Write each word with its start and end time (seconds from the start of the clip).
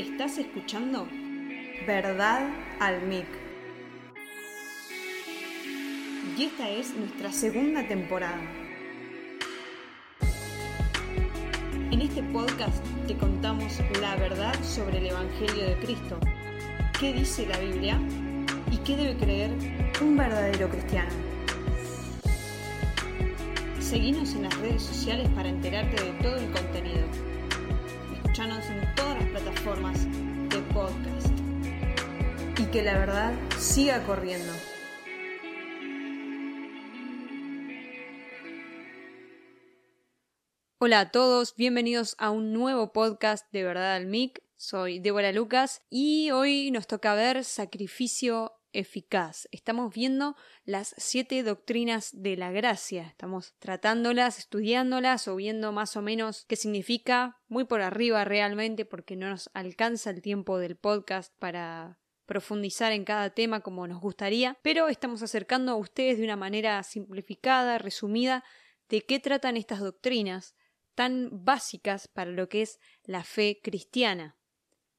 Estás 0.00 0.38
escuchando 0.38 1.06
Verdad 1.86 2.48
al 2.78 3.02
MIC. 3.02 3.26
Y 6.38 6.44
esta 6.44 6.70
es 6.70 6.94
nuestra 6.94 7.30
segunda 7.30 7.86
temporada. 7.86 8.40
En 11.90 12.00
este 12.00 12.22
podcast 12.22 12.82
te 13.06 13.14
contamos 13.18 13.78
la 14.00 14.16
verdad 14.16 14.54
sobre 14.64 15.00
el 15.00 15.08
Evangelio 15.08 15.66
de 15.68 15.76
Cristo, 15.80 16.18
qué 16.98 17.12
dice 17.12 17.46
la 17.46 17.58
Biblia 17.58 18.00
y 18.72 18.78
qué 18.78 18.96
debe 18.96 19.18
creer 19.18 19.50
un 20.00 20.16
verdadero 20.16 20.70
cristiano. 20.70 21.10
Seguinos 23.78 24.32
en 24.34 24.44
las 24.44 24.58
redes 24.60 24.82
sociales 24.82 25.28
para 25.34 25.50
enterarte 25.50 26.02
de 26.02 26.12
todo 26.22 26.36
el 26.36 26.50
contenido. 26.52 27.04
Escuchanos 28.14 28.64
en 28.70 28.94
todas 28.94 29.20
las 29.20 29.29
plataformas 29.60 30.04
de 30.48 30.58
podcast. 30.72 31.28
Y 32.58 32.64
que 32.70 32.82
la 32.82 32.98
verdad 32.98 33.34
siga 33.58 34.04
corriendo. 34.04 34.52
Hola 40.78 41.00
a 41.00 41.10
todos, 41.10 41.54
bienvenidos 41.56 42.14
a 42.18 42.30
un 42.30 42.52
nuevo 42.52 42.92
podcast 42.92 43.46
de 43.52 43.64
Verdad 43.64 43.96
al 43.96 44.06
MIC. 44.06 44.42
Soy 44.56 44.98
Débora 44.98 45.32
Lucas 45.32 45.82
y 45.90 46.30
hoy 46.30 46.70
nos 46.70 46.86
toca 46.86 47.14
ver 47.14 47.44
sacrificio 47.44 48.59
eficaz. 48.72 49.48
Estamos 49.50 49.92
viendo 49.94 50.36
las 50.64 50.94
siete 50.96 51.42
doctrinas 51.42 52.10
de 52.12 52.36
la 52.36 52.50
gracia. 52.50 53.02
Estamos 53.02 53.54
tratándolas, 53.58 54.38
estudiándolas 54.38 55.28
o 55.28 55.36
viendo 55.36 55.72
más 55.72 55.96
o 55.96 56.02
menos 56.02 56.44
qué 56.46 56.56
significa, 56.56 57.40
muy 57.48 57.64
por 57.64 57.80
arriba 57.80 58.24
realmente, 58.24 58.84
porque 58.84 59.16
no 59.16 59.28
nos 59.28 59.50
alcanza 59.54 60.10
el 60.10 60.22
tiempo 60.22 60.58
del 60.58 60.76
podcast 60.76 61.34
para 61.38 61.98
profundizar 62.26 62.92
en 62.92 63.04
cada 63.04 63.30
tema 63.30 63.60
como 63.60 63.88
nos 63.88 64.00
gustaría, 64.00 64.56
pero 64.62 64.88
estamos 64.88 65.20
acercando 65.20 65.72
a 65.72 65.76
ustedes 65.76 66.18
de 66.18 66.24
una 66.24 66.36
manera 66.36 66.80
simplificada, 66.84 67.78
resumida, 67.78 68.44
de 68.88 69.00
qué 69.02 69.18
tratan 69.18 69.56
estas 69.56 69.80
doctrinas 69.80 70.54
tan 70.94 71.28
básicas 71.32 72.06
para 72.06 72.30
lo 72.30 72.48
que 72.48 72.62
es 72.62 72.78
la 73.02 73.24
fe 73.24 73.60
cristiana. 73.62 74.36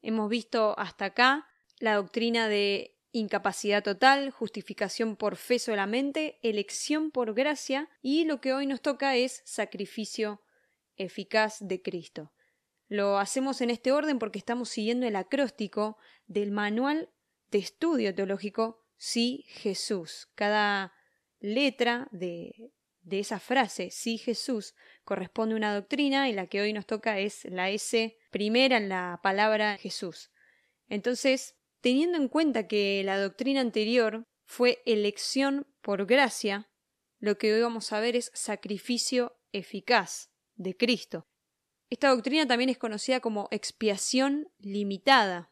Hemos 0.01 0.29
visto 0.29 0.77
hasta 0.77 1.05
acá 1.05 1.47
la 1.79 1.95
doctrina 1.95 2.49
de 2.49 2.97
incapacidad 3.11 3.83
total, 3.83 4.31
justificación 4.31 5.15
por 5.15 5.35
fe 5.35 5.59
solamente, 5.59 6.39
elección 6.41 7.11
por 7.11 7.33
gracia 7.33 7.89
y 8.01 8.25
lo 8.25 8.41
que 8.41 8.53
hoy 8.53 8.65
nos 8.65 8.81
toca 8.81 9.15
es 9.15 9.41
sacrificio 9.45 10.41
eficaz 10.95 11.57
de 11.59 11.81
Cristo. 11.81 12.31
Lo 12.87 13.19
hacemos 13.19 13.61
en 13.61 13.69
este 13.69 13.91
orden 13.91 14.19
porque 14.19 14.39
estamos 14.39 14.69
siguiendo 14.69 15.07
el 15.07 15.15
acróstico 15.15 15.97
del 16.27 16.51
manual 16.51 17.09
de 17.49 17.59
estudio 17.59 18.13
teológico 18.13 18.85
Sí 18.97 19.45
Jesús. 19.47 20.29
Cada 20.35 20.93
letra 21.39 22.07
de, 22.11 22.71
de 23.01 23.19
esa 23.19 23.39
frase 23.39 23.89
Sí 23.89 24.17
Jesús 24.17 24.75
corresponde 25.03 25.53
a 25.53 25.57
una 25.57 25.73
doctrina 25.73 26.29
y 26.29 26.33
la 26.33 26.47
que 26.47 26.61
hoy 26.61 26.73
nos 26.73 26.85
toca 26.85 27.17
es 27.19 27.45
la 27.45 27.69
S 27.69 28.17
primera 28.29 28.77
en 28.77 28.89
la 28.89 29.19
palabra 29.23 29.77
Jesús. 29.77 30.29
Entonces, 30.87 31.55
teniendo 31.81 32.17
en 32.17 32.27
cuenta 32.27 32.67
que 32.67 33.01
la 33.03 33.19
doctrina 33.19 33.61
anterior 33.61 34.23
fue 34.45 34.81
elección 34.85 35.67
por 35.81 36.05
gracia, 36.05 36.69
lo 37.19 37.37
que 37.37 37.53
hoy 37.53 37.61
vamos 37.61 37.91
a 37.91 37.99
ver 37.99 38.15
es 38.15 38.31
sacrificio 38.33 39.37
eficaz 39.51 40.31
de 40.55 40.75
Cristo. 40.77 41.27
Esta 41.89 42.09
doctrina 42.09 42.47
también 42.47 42.69
es 42.69 42.77
conocida 42.77 43.19
como 43.19 43.47
expiación 43.51 44.49
limitada. 44.59 45.51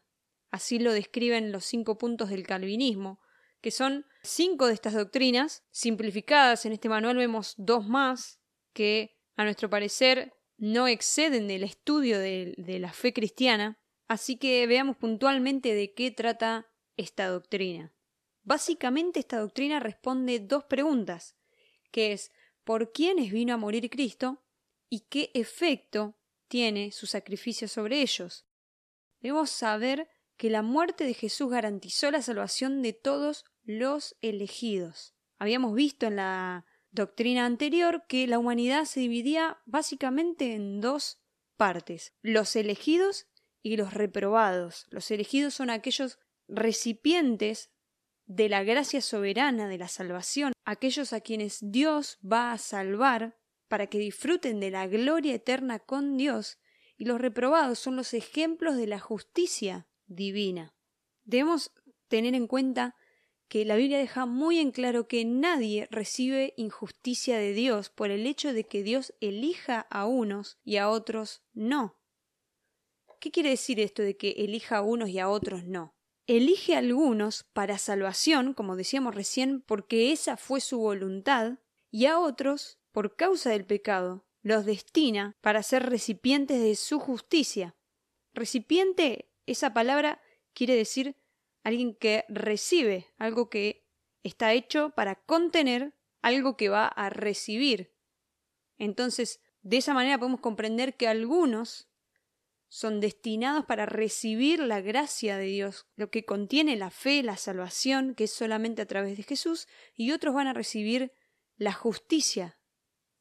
Así 0.50 0.78
lo 0.78 0.92
describen 0.92 1.52
los 1.52 1.64
cinco 1.64 1.98
puntos 1.98 2.30
del 2.30 2.46
calvinismo, 2.46 3.20
que 3.60 3.70
son 3.70 4.06
cinco 4.22 4.66
de 4.66 4.74
estas 4.74 4.94
doctrinas, 4.94 5.64
simplificadas 5.70 6.64
en 6.64 6.72
este 6.72 6.88
manual 6.88 7.16
vemos 7.16 7.54
dos 7.58 7.86
más, 7.86 8.40
que 8.72 9.16
a 9.36 9.44
nuestro 9.44 9.68
parecer 9.68 10.32
no 10.56 10.88
exceden 10.88 11.46
del 11.48 11.62
estudio 11.62 12.18
de, 12.18 12.54
de 12.56 12.78
la 12.78 12.92
fe 12.92 13.12
cristiana, 13.12 13.79
Así 14.10 14.38
que 14.38 14.66
veamos 14.66 14.96
puntualmente 14.96 15.72
de 15.72 15.94
qué 15.94 16.10
trata 16.10 16.66
esta 16.96 17.28
doctrina. 17.28 17.94
Básicamente 18.42 19.20
esta 19.20 19.38
doctrina 19.38 19.78
responde 19.78 20.40
dos 20.40 20.64
preguntas, 20.64 21.36
que 21.92 22.10
es 22.10 22.32
¿por 22.64 22.90
quiénes 22.90 23.30
vino 23.30 23.54
a 23.54 23.56
morir 23.56 23.88
Cristo? 23.88 24.42
y 24.88 25.02
qué 25.08 25.30
efecto 25.34 26.16
tiene 26.48 26.90
su 26.90 27.06
sacrificio 27.06 27.68
sobre 27.68 28.02
ellos. 28.02 28.48
Debemos 29.20 29.50
saber 29.50 30.08
que 30.36 30.50
la 30.50 30.62
muerte 30.62 31.04
de 31.04 31.14
Jesús 31.14 31.48
garantizó 31.48 32.10
la 32.10 32.20
salvación 32.20 32.82
de 32.82 32.92
todos 32.92 33.44
los 33.62 34.16
elegidos. 34.22 35.14
Habíamos 35.38 35.72
visto 35.72 36.06
en 36.06 36.16
la 36.16 36.66
doctrina 36.90 37.46
anterior 37.46 38.02
que 38.08 38.26
la 38.26 38.40
humanidad 38.40 38.86
se 38.86 38.98
dividía 38.98 39.60
básicamente 39.66 40.54
en 40.54 40.80
dos 40.80 41.22
partes, 41.56 42.12
los 42.22 42.56
elegidos 42.56 43.28
y 43.62 43.76
los 43.76 43.94
reprobados. 43.94 44.86
Los 44.90 45.10
elegidos 45.10 45.54
son 45.54 45.70
aquellos 45.70 46.18
recipientes 46.48 47.70
de 48.26 48.48
la 48.48 48.62
gracia 48.62 49.00
soberana 49.00 49.68
de 49.68 49.78
la 49.78 49.88
salvación, 49.88 50.52
aquellos 50.64 51.12
a 51.12 51.20
quienes 51.20 51.58
Dios 51.60 52.18
va 52.20 52.52
a 52.52 52.58
salvar 52.58 53.36
para 53.68 53.88
que 53.88 53.98
disfruten 53.98 54.60
de 54.60 54.70
la 54.70 54.86
gloria 54.86 55.34
eterna 55.34 55.78
con 55.78 56.16
Dios, 56.16 56.58
y 56.96 57.06
los 57.06 57.20
reprobados 57.20 57.78
son 57.78 57.96
los 57.96 58.14
ejemplos 58.14 58.76
de 58.76 58.86
la 58.86 58.98
justicia 58.98 59.88
divina. 60.06 60.74
Debemos 61.24 61.72
tener 62.08 62.34
en 62.34 62.46
cuenta 62.46 62.96
que 63.48 63.64
la 63.64 63.76
Biblia 63.76 63.98
deja 63.98 64.26
muy 64.26 64.58
en 64.58 64.70
claro 64.70 65.08
que 65.08 65.24
nadie 65.24 65.88
recibe 65.90 66.54
injusticia 66.56 67.36
de 67.38 67.52
Dios 67.52 67.90
por 67.90 68.10
el 68.10 68.26
hecho 68.26 68.52
de 68.52 68.64
que 68.64 68.84
Dios 68.84 69.12
elija 69.20 69.80
a 69.90 70.06
unos 70.06 70.58
y 70.62 70.76
a 70.76 70.88
otros 70.88 71.42
no. 71.52 71.99
¿Qué 73.20 73.30
quiere 73.30 73.50
decir 73.50 73.78
esto 73.80 74.02
de 74.02 74.16
que 74.16 74.30
elija 74.30 74.78
a 74.78 74.82
unos 74.82 75.10
y 75.10 75.18
a 75.18 75.28
otros 75.28 75.64
no? 75.64 75.94
Elige 76.26 76.74
a 76.74 76.78
algunos 76.78 77.44
para 77.52 77.76
salvación, 77.76 78.54
como 78.54 78.76
decíamos 78.76 79.14
recién, 79.14 79.60
porque 79.60 80.10
esa 80.10 80.38
fue 80.38 80.60
su 80.60 80.78
voluntad, 80.78 81.58
y 81.90 82.06
a 82.06 82.18
otros, 82.18 82.78
por 82.92 83.16
causa 83.16 83.50
del 83.50 83.66
pecado, 83.66 84.24
los 84.42 84.64
destina 84.64 85.36
para 85.42 85.62
ser 85.62 85.90
recipientes 85.90 86.62
de 86.62 86.76
su 86.76 86.98
justicia. 86.98 87.76
Recipiente, 88.32 89.30
esa 89.44 89.74
palabra 89.74 90.22
quiere 90.54 90.74
decir 90.74 91.16
alguien 91.62 91.94
que 91.94 92.24
recibe, 92.28 93.08
algo 93.18 93.50
que 93.50 93.86
está 94.22 94.54
hecho 94.54 94.90
para 94.90 95.16
contener 95.16 95.94
algo 96.22 96.56
que 96.56 96.70
va 96.70 96.86
a 96.86 97.10
recibir. 97.10 97.92
Entonces, 98.78 99.42
de 99.62 99.76
esa 99.76 99.92
manera 99.92 100.18
podemos 100.18 100.40
comprender 100.40 100.96
que 100.96 101.06
algunos 101.06 101.89
son 102.70 103.00
destinados 103.00 103.66
para 103.66 103.84
recibir 103.84 104.60
la 104.60 104.80
gracia 104.80 105.36
de 105.36 105.46
Dios, 105.46 105.88
lo 105.96 106.08
que 106.08 106.24
contiene 106.24 106.76
la 106.76 106.90
fe, 106.90 107.22
la 107.24 107.36
salvación, 107.36 108.14
que 108.14 108.24
es 108.24 108.30
solamente 108.30 108.80
a 108.80 108.86
través 108.86 109.16
de 109.16 109.24
Jesús, 109.24 109.66
y 109.94 110.12
otros 110.12 110.34
van 110.36 110.46
a 110.46 110.54
recibir 110.54 111.12
la 111.56 111.72
justicia 111.72 112.60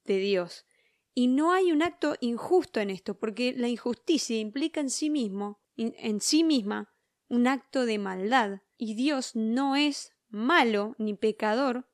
de 0.05 0.19
Dios. 0.19 0.67
Y 1.15 1.27
no 1.27 1.51
hay 1.51 1.71
un 1.71 1.81
acto 1.81 2.15
injusto 2.21 2.79
en 2.79 2.91
esto, 2.91 3.17
porque 3.17 3.53
la 3.57 3.67
injusticia 3.67 4.37
implica 4.37 4.81
en 4.81 4.91
sí 4.91 5.09
mismo, 5.09 5.59
en 5.75 6.21
sí 6.21 6.43
misma, 6.43 6.93
un 7.27 7.47
acto 7.47 7.87
de 7.87 7.97
maldad, 7.97 8.61
y 8.77 8.93
Dios 8.93 9.35
no 9.35 9.75
es 9.75 10.13
malo 10.27 10.95
ni 10.99 11.15
pecador 11.15 11.89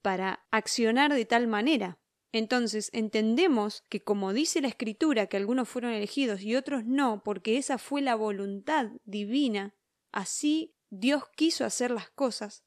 para 0.00 0.46
accionar 0.50 1.12
de 1.12 1.26
tal 1.26 1.46
manera. 1.46 2.00
Entonces 2.36 2.90
entendemos 2.92 3.82
que 3.88 4.02
como 4.02 4.34
dice 4.34 4.60
la 4.60 4.68
escritura 4.68 5.26
que 5.26 5.38
algunos 5.38 5.70
fueron 5.70 5.92
elegidos 5.92 6.42
y 6.42 6.54
otros 6.54 6.84
no, 6.84 7.22
porque 7.24 7.56
esa 7.56 7.78
fue 7.78 8.02
la 8.02 8.14
voluntad 8.14 8.90
divina, 9.06 9.74
así 10.12 10.74
Dios 10.90 11.22
quiso 11.34 11.64
hacer 11.64 11.90
las 11.90 12.10
cosas, 12.10 12.62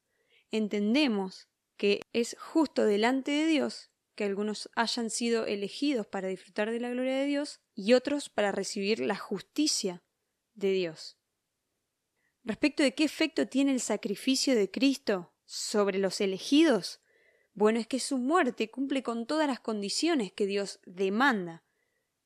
entendemos 0.50 1.50
que 1.78 2.02
es 2.14 2.36
justo 2.40 2.84
delante 2.84 3.30
de 3.30 3.46
Dios 3.46 3.92
que 4.16 4.24
algunos 4.24 4.72
hayan 4.76 5.12
sido 5.12 5.46
elegidos 5.46 6.08
para 6.08 6.30
disfrutar 6.30 6.72
de 6.72 6.80
la 6.80 6.90
gloria 6.90 7.18
de 7.18 7.26
Dios 7.28 7.62
y 7.76 7.94
otros 7.94 8.28
para 8.28 8.52
recibir 8.52 9.00
la 9.00 9.18
justicia 9.18 10.02
de 10.56 10.72
Dios. 10.72 11.16
Respecto 12.44 12.82
de 12.82 12.96
qué 12.96 13.04
efecto 13.04 13.48
tiene 13.48 13.74
el 13.74 13.82
sacrificio 13.82 14.56
de 14.56 14.72
Cristo 14.72 15.32
sobre 15.46 16.00
los 16.00 16.22
elegidos, 16.22 17.02
bueno, 17.60 17.78
es 17.78 17.88
que 17.88 18.00
su 18.00 18.18
muerte 18.18 18.72
cumple 18.72 19.04
con 19.04 19.26
todas 19.26 19.46
las 19.46 19.60
condiciones 19.60 20.32
que 20.32 20.46
Dios 20.46 20.80
demanda. 20.86 21.62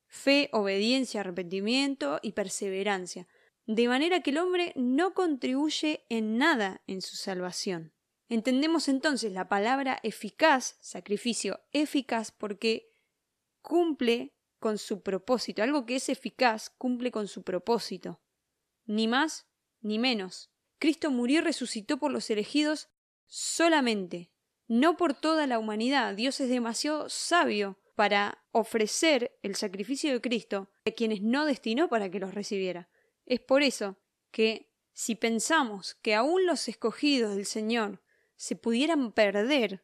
Fe, 0.06 0.48
obediencia, 0.52 1.22
arrepentimiento 1.22 2.20
y 2.22 2.34
perseverancia. 2.34 3.28
De 3.66 3.88
manera 3.88 4.22
que 4.22 4.30
el 4.30 4.38
hombre 4.38 4.74
no 4.76 5.16
contribuye 5.16 6.06
en 6.10 6.38
nada 6.38 6.84
en 6.86 7.02
su 7.02 7.16
salvación. 7.16 7.94
Entendemos 8.30 8.88
entonces 8.88 9.32
la 9.32 9.50
palabra 9.50 10.00
eficaz, 10.04 10.78
sacrificio 10.82 11.62
eficaz, 11.72 12.32
porque 12.32 12.92
cumple 13.64 14.36
con 14.60 14.78
su 14.78 15.02
propósito. 15.02 15.64
Algo 15.64 15.88
que 15.88 15.96
es 15.96 16.10
eficaz 16.10 16.70
cumple 16.70 17.10
con 17.10 17.28
su 17.28 17.42
propósito. 17.42 18.22
ni 18.86 19.08
más 19.08 19.48
ni 19.82 19.98
menos. 19.98 20.52
Cristo 20.78 21.10
murió 21.10 21.40
y 21.40 21.42
resucitó 21.42 21.98
por 21.98 22.12
los 22.12 22.30
elegidos 22.30 22.90
solamente, 23.26 24.33
no 24.68 24.98
por 24.98 25.14
toda 25.14 25.48
la 25.48 25.60
humanidad. 25.60 26.16
Dios 26.16 26.40
es 26.40 26.50
demasiado 26.50 27.10
sabio 27.10 27.78
para 27.96 28.44
ofrecer 28.52 29.38
el 29.44 29.56
sacrificio 29.56 30.12
de 30.12 30.22
Cristo 30.22 30.70
a 30.86 30.92
quienes 30.92 31.22
no 31.22 31.46
destinó 31.46 31.90
para 31.90 32.10
que 32.10 32.20
los 32.20 32.34
recibiera. 32.34 32.90
Es 33.26 33.40
por 33.40 33.62
eso 33.62 33.98
que 34.32 34.72
si 34.94 35.16
pensamos 35.16 35.96
que 35.96 36.16
aún 36.16 36.46
los 36.46 36.68
escogidos 36.68 37.36
del 37.36 37.46
Señor 37.46 38.02
se 38.36 38.56
pudieran 38.56 39.12
perder, 39.12 39.84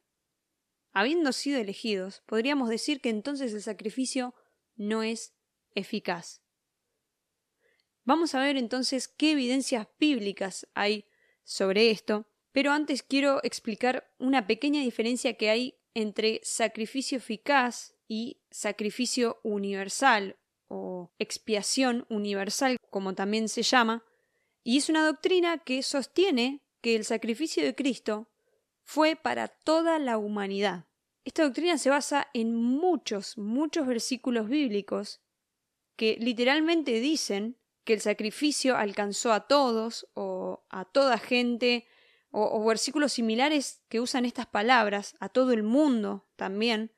habiendo 0.91 1.31
sido 1.31 1.59
elegidos, 1.59 2.21
podríamos 2.25 2.69
decir 2.69 3.01
que 3.01 3.09
entonces 3.09 3.53
el 3.53 3.61
sacrificio 3.61 4.33
no 4.75 5.03
es 5.03 5.33
eficaz. 5.75 6.41
Vamos 8.03 8.33
a 8.33 8.39
ver 8.39 8.57
entonces 8.57 9.07
qué 9.07 9.33
evidencias 9.33 9.87
bíblicas 9.99 10.67
hay 10.73 11.05
sobre 11.43 11.91
esto, 11.91 12.27
pero 12.59 12.73
antes 12.73 13.03
quiero 13.03 13.39
explicar 13.43 14.11
una 14.19 14.45
pequeña 14.45 14.81
diferencia 14.81 15.35
que 15.35 15.49
hay 15.49 15.75
entre 15.93 16.41
sacrificio 16.43 17.17
eficaz 17.17 17.95
y 18.05 18.41
sacrificio 18.51 19.39
universal 19.43 20.35
o 20.67 21.09
expiación 21.19 22.05
universal, 22.09 22.75
como 22.89 23.15
también 23.15 23.47
se 23.47 23.63
llama, 23.63 24.03
y 24.61 24.75
es 24.75 24.89
una 24.89 25.05
doctrina 25.05 25.59
que 25.59 25.81
sostiene 25.83 26.59
que 26.81 26.97
el 26.97 27.05
sacrificio 27.05 27.63
de 27.63 27.75
Cristo 27.75 28.27
fue 28.83 29.15
para 29.15 29.47
toda 29.47 29.97
la 29.97 30.17
humanidad. 30.17 30.85
Esta 31.23 31.43
doctrina 31.43 31.77
se 31.77 31.89
basa 31.89 32.27
en 32.33 32.53
muchos, 32.53 33.37
muchos 33.37 33.87
versículos 33.87 34.49
bíblicos 34.49 35.21
que 35.95 36.17
literalmente 36.19 36.99
dicen 36.99 37.55
que 37.85 37.93
el 37.93 38.01
sacrificio 38.01 38.75
alcanzó 38.75 39.31
a 39.31 39.47
todos 39.47 40.09
o 40.13 40.65
a 40.69 40.83
toda 40.83 41.17
gente, 41.17 41.87
o, 42.31 42.63
versículos 42.65 43.13
similares 43.13 43.81
que 43.89 43.99
usan 43.99 44.25
estas 44.25 44.45
palabras, 44.45 45.15
a 45.19 45.29
todo 45.29 45.51
el 45.51 45.63
mundo 45.63 46.27
también. 46.35 46.93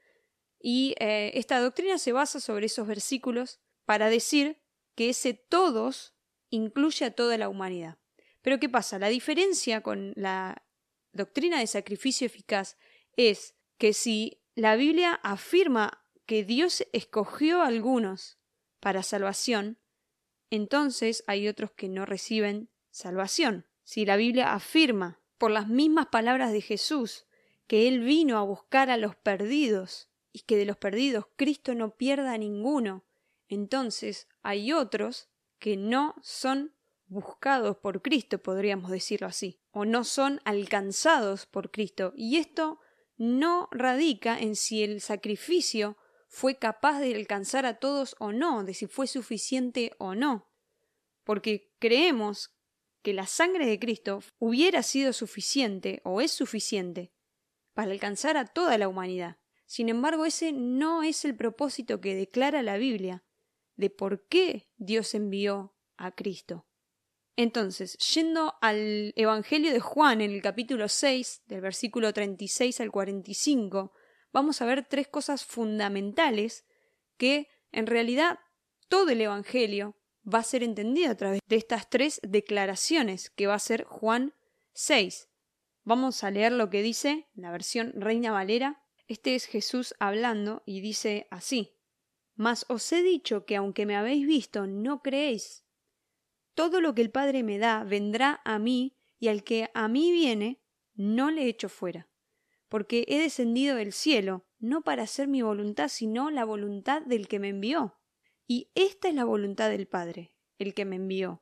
Y 0.60 0.96
eh, 1.00 1.32
esta 1.36 1.60
doctrina 1.60 1.98
se 1.98 2.12
basa 2.12 2.40
sobre 2.40 2.66
esos 2.66 2.88
versículos 2.88 3.62
para 3.86 4.10
decir 4.10 4.62
que 4.96 5.10
ese 5.10 5.34
todos 5.34 6.16
incluye 6.50 7.06
a 7.06 7.12
toda 7.12 7.38
la 7.38 7.50
humanidad. 7.50 7.98
Pero 8.42 8.60
¿qué 8.60 8.70
pasa? 8.70 9.00
La 9.00 9.08
diferencia 9.08 9.82
con 9.82 10.14
la 10.16 10.66
doctrina 11.14 11.60
de 11.60 11.68
sacrificio 11.68 12.26
eficaz 12.26 12.78
es 13.16 13.56
que 13.78 13.94
si 13.94 14.44
la 14.56 14.76
Biblia 14.76 15.14
afirma 15.24 16.06
que 16.26 16.44
Dios 16.44 16.86
escogió 16.94 17.62
a 17.62 17.68
algunos 17.68 18.40
para 18.80 19.04
salvación, 19.04 19.80
entonces 20.50 21.24
hay 21.28 21.48
otros 21.48 21.72
que 21.72 21.88
no 21.88 22.06
reciben 22.06 22.70
salvación. 22.90 23.68
Si 23.84 24.06
la 24.06 24.18
Biblia 24.18 24.54
afirma, 24.54 25.21
por 25.42 25.50
las 25.50 25.68
mismas 25.68 26.06
palabras 26.06 26.52
de 26.52 26.62
Jesús, 26.62 27.26
que 27.66 27.88
Él 27.88 28.02
vino 28.02 28.38
a 28.38 28.44
buscar 28.44 28.92
a 28.92 28.98
los 28.98 29.16
perdidos 29.16 30.08
y 30.32 30.42
que 30.42 30.56
de 30.56 30.66
los 30.66 30.78
perdidos 30.78 31.26
Cristo 31.36 31.74
no 31.74 31.98
pierda 31.98 32.34
a 32.34 32.38
ninguno, 32.38 33.06
entonces 33.50 34.28
hay 34.44 34.72
otros 34.72 35.30
que 35.58 35.78
no 35.78 36.14
son 36.22 36.76
buscados 37.08 37.76
por 37.78 38.04
Cristo, 38.04 38.38
podríamos 38.38 38.92
decirlo 38.92 39.26
así, 39.26 39.60
o 39.72 39.84
no 39.84 40.04
son 40.04 40.42
alcanzados 40.46 41.48
por 41.48 41.72
Cristo. 41.72 42.14
Y 42.16 42.38
esto 42.38 42.80
no 43.18 43.68
radica 43.72 44.40
en 44.40 44.56
si 44.56 44.84
el 44.84 45.02
sacrificio 45.02 45.98
fue 46.28 46.60
capaz 46.60 47.00
de 47.00 47.16
alcanzar 47.16 47.66
a 47.66 47.80
todos 47.80 48.16
o 48.20 48.32
no, 48.32 48.64
de 48.64 48.76
si 48.76 48.86
fue 48.86 49.08
suficiente 49.08 49.94
o 49.98 50.14
no. 50.14 50.52
Porque 51.24 51.74
creemos 51.80 52.54
que 53.02 53.14
la 53.14 53.28
sangre 53.28 53.66
de 53.66 53.80
Cristo 53.80 54.22
hubiera 54.40 54.84
sido 54.84 55.14
suficiente 55.14 56.02
o 56.04 56.22
es 56.22 56.32
suficiente 56.32 57.12
para 57.74 57.92
alcanzar 57.92 58.38
a 58.38 58.46
toda 58.46 58.78
la 58.78 58.88
humanidad. 58.88 59.38
Sin 59.66 59.90
embargo, 59.90 60.26
ese 60.26 60.52
no 60.52 61.04
es 61.04 61.24
el 61.26 61.36
propósito 61.36 62.02
que 62.02 62.16
declara 62.16 62.62
la 62.62 62.78
Biblia 62.78 63.24
de 63.76 63.90
por 63.90 64.28
qué 64.28 64.70
Dios 64.78 65.16
envió 65.16 65.76
a 65.98 66.12
Cristo. 66.12 66.68
Entonces, 67.38 67.98
yendo 68.14 68.56
al 68.62 69.14
Evangelio 69.16 69.72
de 69.72 69.80
Juan 69.80 70.22
en 70.22 70.32
el 70.32 70.42
capítulo 70.42 70.90
6, 70.90 71.44
del 71.46 71.62
versículo 71.62 72.14
36 72.14 72.82
al 72.82 72.92
45, 72.92 73.94
vamos 74.34 74.62
a 74.62 74.66
ver 74.66 74.86
tres 74.86 75.08
cosas 75.08 75.46
fundamentales 75.46 76.66
que 77.18 77.48
en 77.72 77.88
realidad 77.88 78.40
todo 78.90 79.10
el 79.10 79.22
Evangelio 79.22 79.96
va 80.26 80.40
a 80.40 80.44
ser 80.44 80.64
entendido 80.64 81.12
a 81.12 81.16
través 81.16 81.40
de 81.48 81.56
estas 81.56 81.90
tres 81.90 82.20
declaraciones 82.24 83.30
que 83.30 83.48
va 83.48 83.56
a 83.56 83.60
ser 83.60 83.84
Juan 83.84 84.34
6. 84.74 85.30
Vamos 85.84 86.24
a 86.24 86.32
leer 86.32 86.52
lo 86.52 86.70
que 86.70 86.82
dice 86.82 87.28
la 87.34 87.52
versión 87.52 87.94
Reina 87.96 88.32
Valera. 88.32 88.84
Este 89.08 89.36
es 89.36 89.46
Jesús 89.46 89.96
hablando 90.00 90.64
y 90.66 90.82
dice 90.82 91.28
así. 91.32 91.76
Mas 92.36 92.66
os 92.70 92.92
he 92.92 93.04
dicho 93.04 93.46
que 93.46 93.56
aunque 93.56 93.86
me 93.86 93.96
habéis 93.96 94.26
visto, 94.26 94.68
no 94.68 95.02
creéis. 95.02 95.66
Todo 96.54 96.82
lo 96.82 96.96
que 96.96 97.02
el 97.02 97.12
Padre 97.12 97.44
me 97.44 97.58
da 97.58 97.84
vendrá 97.84 98.42
a 98.46 98.60
mí, 98.60 98.98
y 99.20 99.28
al 99.28 99.44
que 99.44 99.70
a 99.74 99.88
mí 99.88 100.12
viene, 100.12 100.62
no 100.96 101.30
le 101.32 101.48
echo 101.48 101.70
fuera 101.70 102.12
porque 102.72 103.04
he 103.10 103.20
descendido 103.20 103.76
del 103.76 103.92
cielo, 103.92 104.46
no 104.58 104.82
para 104.82 105.04
hacer 105.04 105.28
mi 105.28 105.42
voluntad, 105.42 105.90
sino 105.90 106.32
la 106.32 106.46
voluntad 106.46 107.02
del 107.02 107.28
que 107.28 107.38
me 107.38 107.50
envió. 107.50 108.00
Y 108.54 108.70
esta 108.76 109.08
es 109.08 109.16
la 109.16 109.24
voluntad 109.24 109.70
del 109.70 109.88
Padre, 109.88 110.34
el 110.58 110.74
que 110.74 110.84
me 110.84 110.98
envió, 110.98 111.42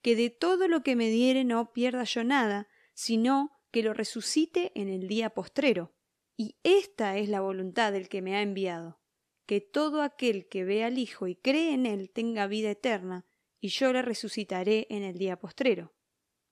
que 0.00 0.16
de 0.16 0.30
todo 0.30 0.68
lo 0.68 0.82
que 0.82 0.96
me 0.96 1.10
diere 1.10 1.44
no 1.44 1.74
pierda 1.74 2.04
yo 2.04 2.24
nada, 2.24 2.66
sino 2.94 3.50
que 3.70 3.82
lo 3.82 3.92
resucite 3.92 4.72
en 4.74 4.88
el 4.88 5.06
día 5.06 5.28
postrero. 5.28 5.94
Y 6.34 6.56
esta 6.62 7.18
es 7.18 7.28
la 7.28 7.42
voluntad 7.42 7.92
del 7.92 8.08
que 8.08 8.22
me 8.22 8.36
ha 8.36 8.40
enviado, 8.40 9.02
que 9.44 9.60
todo 9.60 10.00
aquel 10.00 10.48
que 10.48 10.64
ve 10.64 10.82
al 10.82 10.96
Hijo 10.96 11.26
y 11.26 11.36
cree 11.36 11.74
en 11.74 11.84
él 11.84 12.08
tenga 12.08 12.46
vida 12.46 12.70
eterna, 12.70 13.26
y 13.60 13.68
yo 13.68 13.92
le 13.92 14.00
resucitaré 14.00 14.86
en 14.88 15.02
el 15.02 15.18
día 15.18 15.38
postrero. 15.38 15.94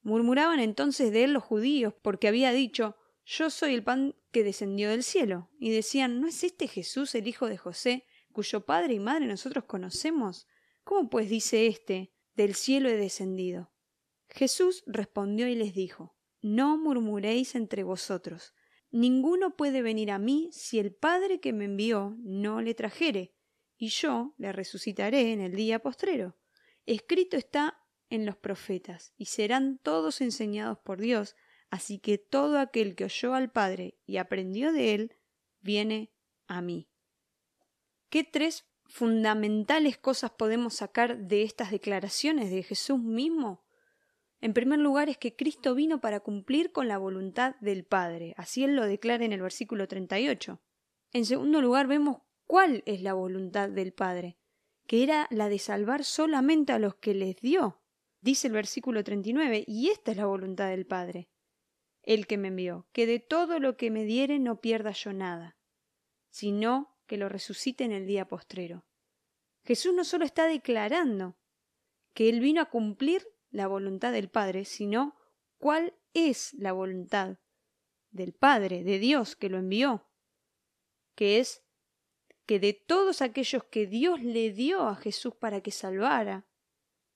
Murmuraban 0.03 0.61
entonces 0.61 1.12
de 1.12 1.25
él 1.25 1.33
los 1.33 1.45
judíos, 1.45 1.95
porque 2.03 2.29
había 2.29 2.53
dicho 2.53 2.95
yo 3.25 3.49
soy 3.49 3.73
el 3.73 3.83
pan 3.83 4.15
que 4.33 4.45
descendió 4.45 4.91
del 4.91 5.03
cielo. 5.03 5.49
Y 5.59 5.71
decían, 5.71 6.21
¿no 6.21 6.27
es 6.29 6.45
este 6.45 6.69
Jesús 6.69 7.15
el 7.15 7.27
hijo 7.27 7.49
de 7.49 7.56
José, 7.56 8.05
cuyo 8.35 8.67
padre 8.67 8.93
y 8.93 9.01
madre 9.01 9.27
nosotros 9.27 9.65
conocemos? 9.65 10.47
¿Cómo 10.83 11.09
pues 11.09 11.31
dice 11.31 11.67
éste, 11.67 12.13
del 12.35 12.55
cielo 12.55 12.91
he 12.91 12.99
descendido? 12.99 13.73
Jesús 14.29 14.85
respondió 14.87 15.49
y 15.49 15.55
les 15.55 15.73
dijo, 15.73 16.15
No 16.43 16.77
murmuréis 16.77 17.55
entre 17.55 17.82
vosotros. 17.82 18.53
Ninguno 18.91 19.56
puede 19.56 19.81
venir 19.81 20.11
a 20.11 20.19
mí 20.19 20.51
si 20.53 20.79
el 20.79 20.94
Padre 20.94 21.41
que 21.41 21.55
me 21.55 21.65
envió 21.65 22.15
no 22.19 22.61
le 22.61 22.75
trajere, 22.75 23.35
y 23.79 23.89
yo 23.89 24.35
le 24.37 24.53
resucitaré 24.53 25.32
en 25.32 25.41
el 25.41 25.56
día 25.56 25.79
postrero. 25.79 26.37
Escrito 26.85 27.39
está 27.39 27.81
en 28.11 28.27
los 28.27 28.37
profetas, 28.37 29.15
y 29.17 29.25
serán 29.25 29.79
todos 29.82 30.20
enseñados 30.20 30.79
por 30.81 31.01
Dios, 31.01 31.35
Así 31.75 31.99
que 31.99 32.19
todo 32.19 32.61
aquel 32.61 32.94
que 32.94 33.03
oyó 33.03 33.35
al 33.35 33.51
Padre 33.51 33.99
y 34.06 34.19
aprendió 34.19 34.73
de 34.73 34.94
él, 34.94 35.17
viene 35.61 36.13
a 36.47 36.63
mí. 36.63 36.89
¿Qué 38.15 38.23
tres 38.23 38.65
fundamentales 38.85 39.99
cosas 39.99 40.31
podemos 40.31 40.75
sacar 40.75 41.19
de 41.19 41.43
estas 41.43 41.73
declaraciones 41.73 42.49
de 42.49 42.63
Jesús 42.63 43.01
mismo? 43.01 43.65
En 44.41 44.55
primer 44.55 44.79
lugar 44.79 45.09
es 45.09 45.19
que 45.19 45.35
Cristo 45.35 45.75
vino 45.75 46.01
para 46.01 46.21
cumplir 46.21 46.71
con 46.71 46.87
la 46.87 46.97
voluntad 46.97 47.56
del 47.56 47.85
Padre, 47.85 48.33
así 48.37 48.63
él 48.63 48.77
lo 48.77 48.87
declara 48.87 49.25
en 49.25 49.33
el 49.33 49.43
versículo 49.43 49.89
38. 49.89 50.63
En 51.13 51.25
segundo 51.27 51.61
lugar 51.61 51.89
vemos 51.89 52.19
cuál 52.44 52.85
es 52.87 53.03
la 53.03 53.15
voluntad 53.15 53.69
del 53.69 53.93
Padre, 53.93 54.39
que 54.87 55.03
era 55.03 55.27
la 55.31 55.49
de 55.49 55.59
salvar 55.59 56.05
solamente 56.05 56.73
a 56.73 56.79
los 56.79 56.94
que 56.94 57.15
les 57.15 57.41
dio. 57.41 57.83
Dice 58.21 58.47
el 58.47 58.53
versículo 58.53 59.03
39, 59.03 59.65
y 59.67 59.89
esta 59.89 60.13
es 60.13 60.19
la 60.19 60.27
voluntad 60.27 60.69
del 60.69 60.87
Padre, 60.87 61.31
el 62.05 62.29
que 62.29 62.39
me 62.39 62.47
envió, 62.47 62.87
que 62.93 63.09
de 63.09 63.19
todo 63.19 63.59
lo 63.59 63.77
que 63.77 63.91
me 63.91 64.05
diere 64.05 64.39
no 64.39 64.61
pierda 64.61 64.93
yo 64.93 65.13
nada, 65.13 65.56
sino 66.31 66.94
que 67.06 67.17
lo 67.17 67.29
resucite 67.29 67.84
en 67.84 67.93
el 67.93 68.06
día 68.06 68.27
postrero. 68.27 68.84
Jesús 69.65 69.94
no 69.94 70.05
solo 70.05 70.25
está 70.25 70.46
declarando 70.46 71.37
que 72.13 72.29
Él 72.29 72.41
vino 72.41 72.61
a 72.61 72.70
cumplir 72.70 73.27
la 73.51 73.67
voluntad 73.67 74.13
del 74.13 74.29
Padre, 74.29 74.65
sino 74.65 75.17
cuál 75.58 75.94
es 76.13 76.53
la 76.55 76.73
voluntad 76.73 77.39
del 78.11 78.32
Padre, 78.32 78.84
de 78.84 78.99
Dios 78.99 79.37
que 79.37 79.49
lo 79.49 79.58
envió, 79.58 80.06
que 81.15 81.39
es 81.41 81.63
que 82.46 82.61
de 82.61 82.75
todos 82.75 83.23
aquellos 83.23 83.65
que 83.65 83.87
Dios 83.87 84.23
le 84.23 84.53
dio 84.53 84.82
a 84.82 84.96
Jesús 84.96 85.34
para 85.34 85.63
que 85.63 85.70
salvara, 85.70 86.46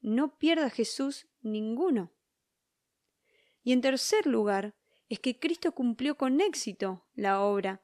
no 0.01 0.39
pierda 0.39 0.71
Jesús 0.71 1.29
ninguno. 1.41 2.13
Y 3.63 3.73
en 3.73 3.81
tercer 3.81 4.27
lugar, 4.27 4.75
es 5.09 5.21
que 5.21 5.39
Cristo 5.39 5.73
cumplió 5.73 6.17
con 6.17 6.41
éxito 6.41 7.07
la 7.15 7.41
obra 7.43 7.83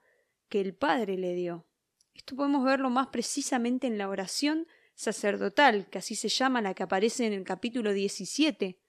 que 0.49 0.61
el 0.61 0.75
Padre 0.75 1.17
le 1.17 1.35
dio. 1.35 1.67
Esto 2.15 2.37
podemos 2.37 2.65
verlo 2.65 2.91
más 2.91 3.09
precisamente 3.09 3.87
en 3.87 3.99
la 3.99 4.09
oración 4.09 4.67
sacerdotal, 4.95 5.89
que 5.91 5.99
así 5.99 6.15
se 6.15 6.29
llama 6.29 6.63
la 6.63 6.75
que 6.75 6.85
aparece 6.85 7.27
en 7.27 7.33
el 7.33 7.45
capítulo 7.45 7.93
17 7.93 8.81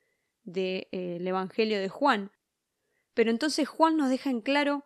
del 0.43 0.87
eh, 0.91 1.17
Evangelio 1.19 1.79
de 1.79 1.89
Juan. 1.89 2.31
Pero 3.13 3.31
entonces 3.31 3.67
Juan 3.67 3.97
nos 3.97 4.09
deja 4.09 4.29
en 4.29 4.41
claro 4.41 4.85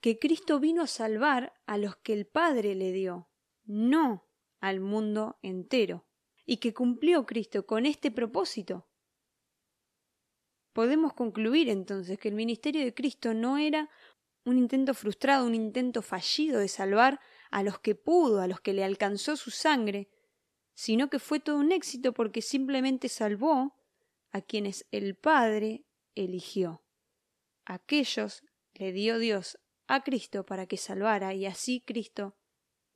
que 0.00 0.18
Cristo 0.18 0.58
vino 0.58 0.82
a 0.82 0.86
salvar 0.86 1.52
a 1.66 1.76
los 1.76 1.96
que 1.96 2.14
el 2.14 2.26
Padre 2.26 2.74
le 2.74 2.90
dio, 2.92 3.28
no 3.64 4.26
al 4.60 4.80
mundo 4.80 5.38
entero, 5.42 6.06
y 6.44 6.56
que 6.56 6.74
cumplió 6.74 7.26
Cristo 7.26 7.66
con 7.66 7.86
este 7.86 8.10
propósito. 8.10 8.88
Podemos 10.72 11.12
concluir 11.12 11.68
entonces 11.68 12.18
que 12.18 12.28
el 12.28 12.34
ministerio 12.34 12.82
de 12.82 12.94
Cristo 12.94 13.34
no 13.34 13.58
era 13.58 13.90
un 14.44 14.58
intento 14.58 14.94
frustrado, 14.94 15.46
un 15.46 15.54
intento 15.54 16.02
fallido 16.02 16.58
de 16.58 16.68
salvar 16.68 17.20
a 17.52 17.62
los 17.62 17.78
que 17.78 17.94
pudo, 17.94 18.40
a 18.40 18.48
los 18.48 18.60
que 18.60 18.72
le 18.72 18.82
alcanzó 18.82 19.36
su 19.36 19.50
sangre, 19.50 20.08
sino 20.74 21.10
que 21.10 21.18
fue 21.18 21.38
todo 21.38 21.58
un 21.58 21.70
éxito 21.70 22.12
porque 22.12 22.40
simplemente 22.42 23.08
salvó 23.08 23.78
a 24.32 24.40
quienes 24.40 24.86
el 24.90 25.14
Padre 25.14 25.84
eligió. 26.14 26.82
Aquellos 27.66 28.42
le 28.72 28.92
dio 28.92 29.18
Dios 29.18 29.58
a 29.86 30.02
Cristo 30.02 30.46
para 30.46 30.66
que 30.66 30.78
salvara 30.78 31.34
y 31.34 31.44
así 31.44 31.82
Cristo 31.82 32.36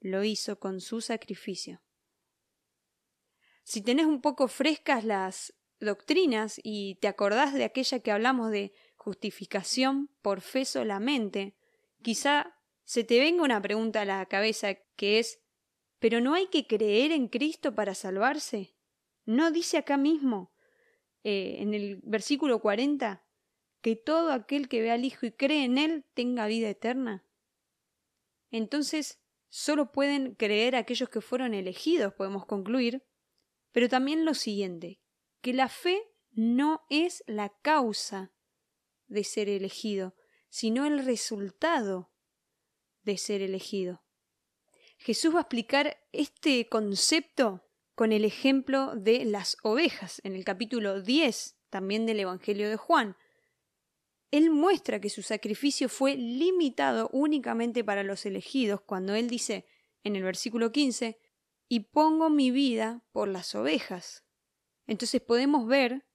lo 0.00 0.24
hizo 0.24 0.58
con 0.58 0.80
su 0.80 1.02
sacrificio. 1.02 1.82
Si 3.62 3.82
tenés 3.82 4.06
un 4.06 4.22
poco 4.22 4.48
frescas 4.48 5.04
las 5.04 5.54
doctrinas 5.80 6.58
y 6.62 6.94
te 6.96 7.08
acordás 7.08 7.52
de 7.52 7.64
aquella 7.64 8.00
que 8.00 8.10
hablamos 8.10 8.50
de 8.50 8.72
justificación 8.94 10.08
por 10.22 10.40
fe 10.40 10.64
solamente, 10.64 11.56
quizá 12.02 12.55
se 12.86 13.04
te 13.04 13.20
venga 13.20 13.42
una 13.42 13.60
pregunta 13.60 14.00
a 14.00 14.06
la 14.06 14.24
cabeza 14.24 14.74
que 14.96 15.18
es 15.18 15.42
¿Pero 15.98 16.20
no 16.20 16.34
hay 16.34 16.46
que 16.48 16.66
creer 16.66 17.12
en 17.12 17.28
Cristo 17.28 17.74
para 17.74 17.94
salvarse? 17.94 18.76
¿No 19.24 19.50
dice 19.50 19.78
acá 19.78 19.96
mismo, 19.96 20.52
eh, 21.24 21.56
en 21.58 21.74
el 21.74 21.96
versículo 22.02 22.60
40, 22.60 23.24
que 23.80 23.96
todo 23.96 24.32
aquel 24.32 24.68
que 24.68 24.82
ve 24.82 24.90
al 24.90 25.04
Hijo 25.04 25.26
y 25.26 25.32
cree 25.32 25.64
en 25.64 25.78
Él 25.78 26.04
tenga 26.14 26.46
vida 26.46 26.68
eterna? 26.68 27.26
Entonces, 28.50 29.20
solo 29.48 29.90
pueden 29.90 30.34
creer 30.34 30.76
aquellos 30.76 31.08
que 31.08 31.20
fueron 31.20 31.54
elegidos, 31.54 32.14
podemos 32.14 32.46
concluir, 32.46 33.04
pero 33.72 33.88
también 33.88 34.24
lo 34.24 34.34
siguiente, 34.34 35.00
que 35.40 35.54
la 35.54 35.68
fe 35.68 36.02
no 36.30 36.84
es 36.90 37.24
la 37.26 37.48
causa 37.62 38.32
de 39.06 39.24
ser 39.24 39.48
elegido, 39.48 40.14
sino 40.50 40.86
el 40.86 41.04
resultado 41.04 42.12
de 43.06 43.16
ser 43.16 43.40
elegido. 43.40 44.02
Jesús 44.98 45.34
va 45.34 45.38
a 45.38 45.42
explicar 45.42 45.96
este 46.12 46.68
concepto 46.68 47.62
con 47.94 48.12
el 48.12 48.26
ejemplo 48.26 48.94
de 48.94 49.24
las 49.24 49.56
ovejas 49.62 50.20
en 50.24 50.36
el 50.36 50.44
capítulo 50.44 51.00
10 51.00 51.56
también 51.70 52.04
del 52.04 52.20
Evangelio 52.20 52.68
de 52.68 52.76
Juan, 52.76 53.16
él 54.30 54.50
muestra 54.50 55.00
que 55.00 55.08
su 55.08 55.22
sacrificio 55.22 55.88
fue 55.88 56.16
limitado 56.16 57.08
únicamente 57.12 57.84
para 57.84 58.02
los 58.02 58.26
elegidos 58.26 58.80
cuando 58.80 59.14
él 59.14 59.28
dice 59.28 59.66
en 60.02 60.16
el 60.16 60.22
versículo 60.22 60.72
15, 60.72 61.18
y 61.68 61.80
pongo 61.80 62.30
mi 62.30 62.50
vida 62.50 63.04
por 63.12 63.28
las 63.28 63.54
ovejas. 63.54 64.24
Entonces 64.86 65.20
podemos 65.20 65.66
ver 65.66 66.06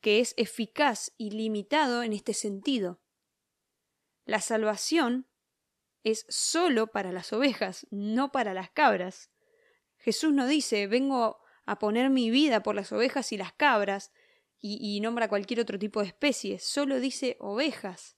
que 0.00 0.20
es 0.20 0.34
eficaz 0.36 1.12
y 1.16 1.30
limitado 1.30 2.02
en 2.02 2.12
este 2.12 2.34
sentido. 2.34 3.00
La 4.24 4.40
salvación 4.40 5.28
es 6.06 6.24
sólo 6.28 6.86
para 6.86 7.10
las 7.10 7.32
ovejas, 7.32 7.84
no 7.90 8.30
para 8.30 8.54
las 8.54 8.70
cabras. 8.70 9.32
Jesús 9.96 10.32
no 10.32 10.46
dice 10.46 10.86
vengo 10.86 11.40
a 11.64 11.80
poner 11.80 12.10
mi 12.10 12.30
vida 12.30 12.62
por 12.62 12.76
las 12.76 12.92
ovejas 12.92 13.32
y 13.32 13.36
las 13.36 13.52
cabras, 13.52 14.12
y, 14.58 15.00
nombra 15.00 15.28
cualquier 15.28 15.60
otro 15.60 15.78
tipo 15.78 16.00
de 16.00 16.06
especie, 16.06 16.58
solo 16.58 16.98
dice 16.98 17.36
ovejas. 17.40 18.16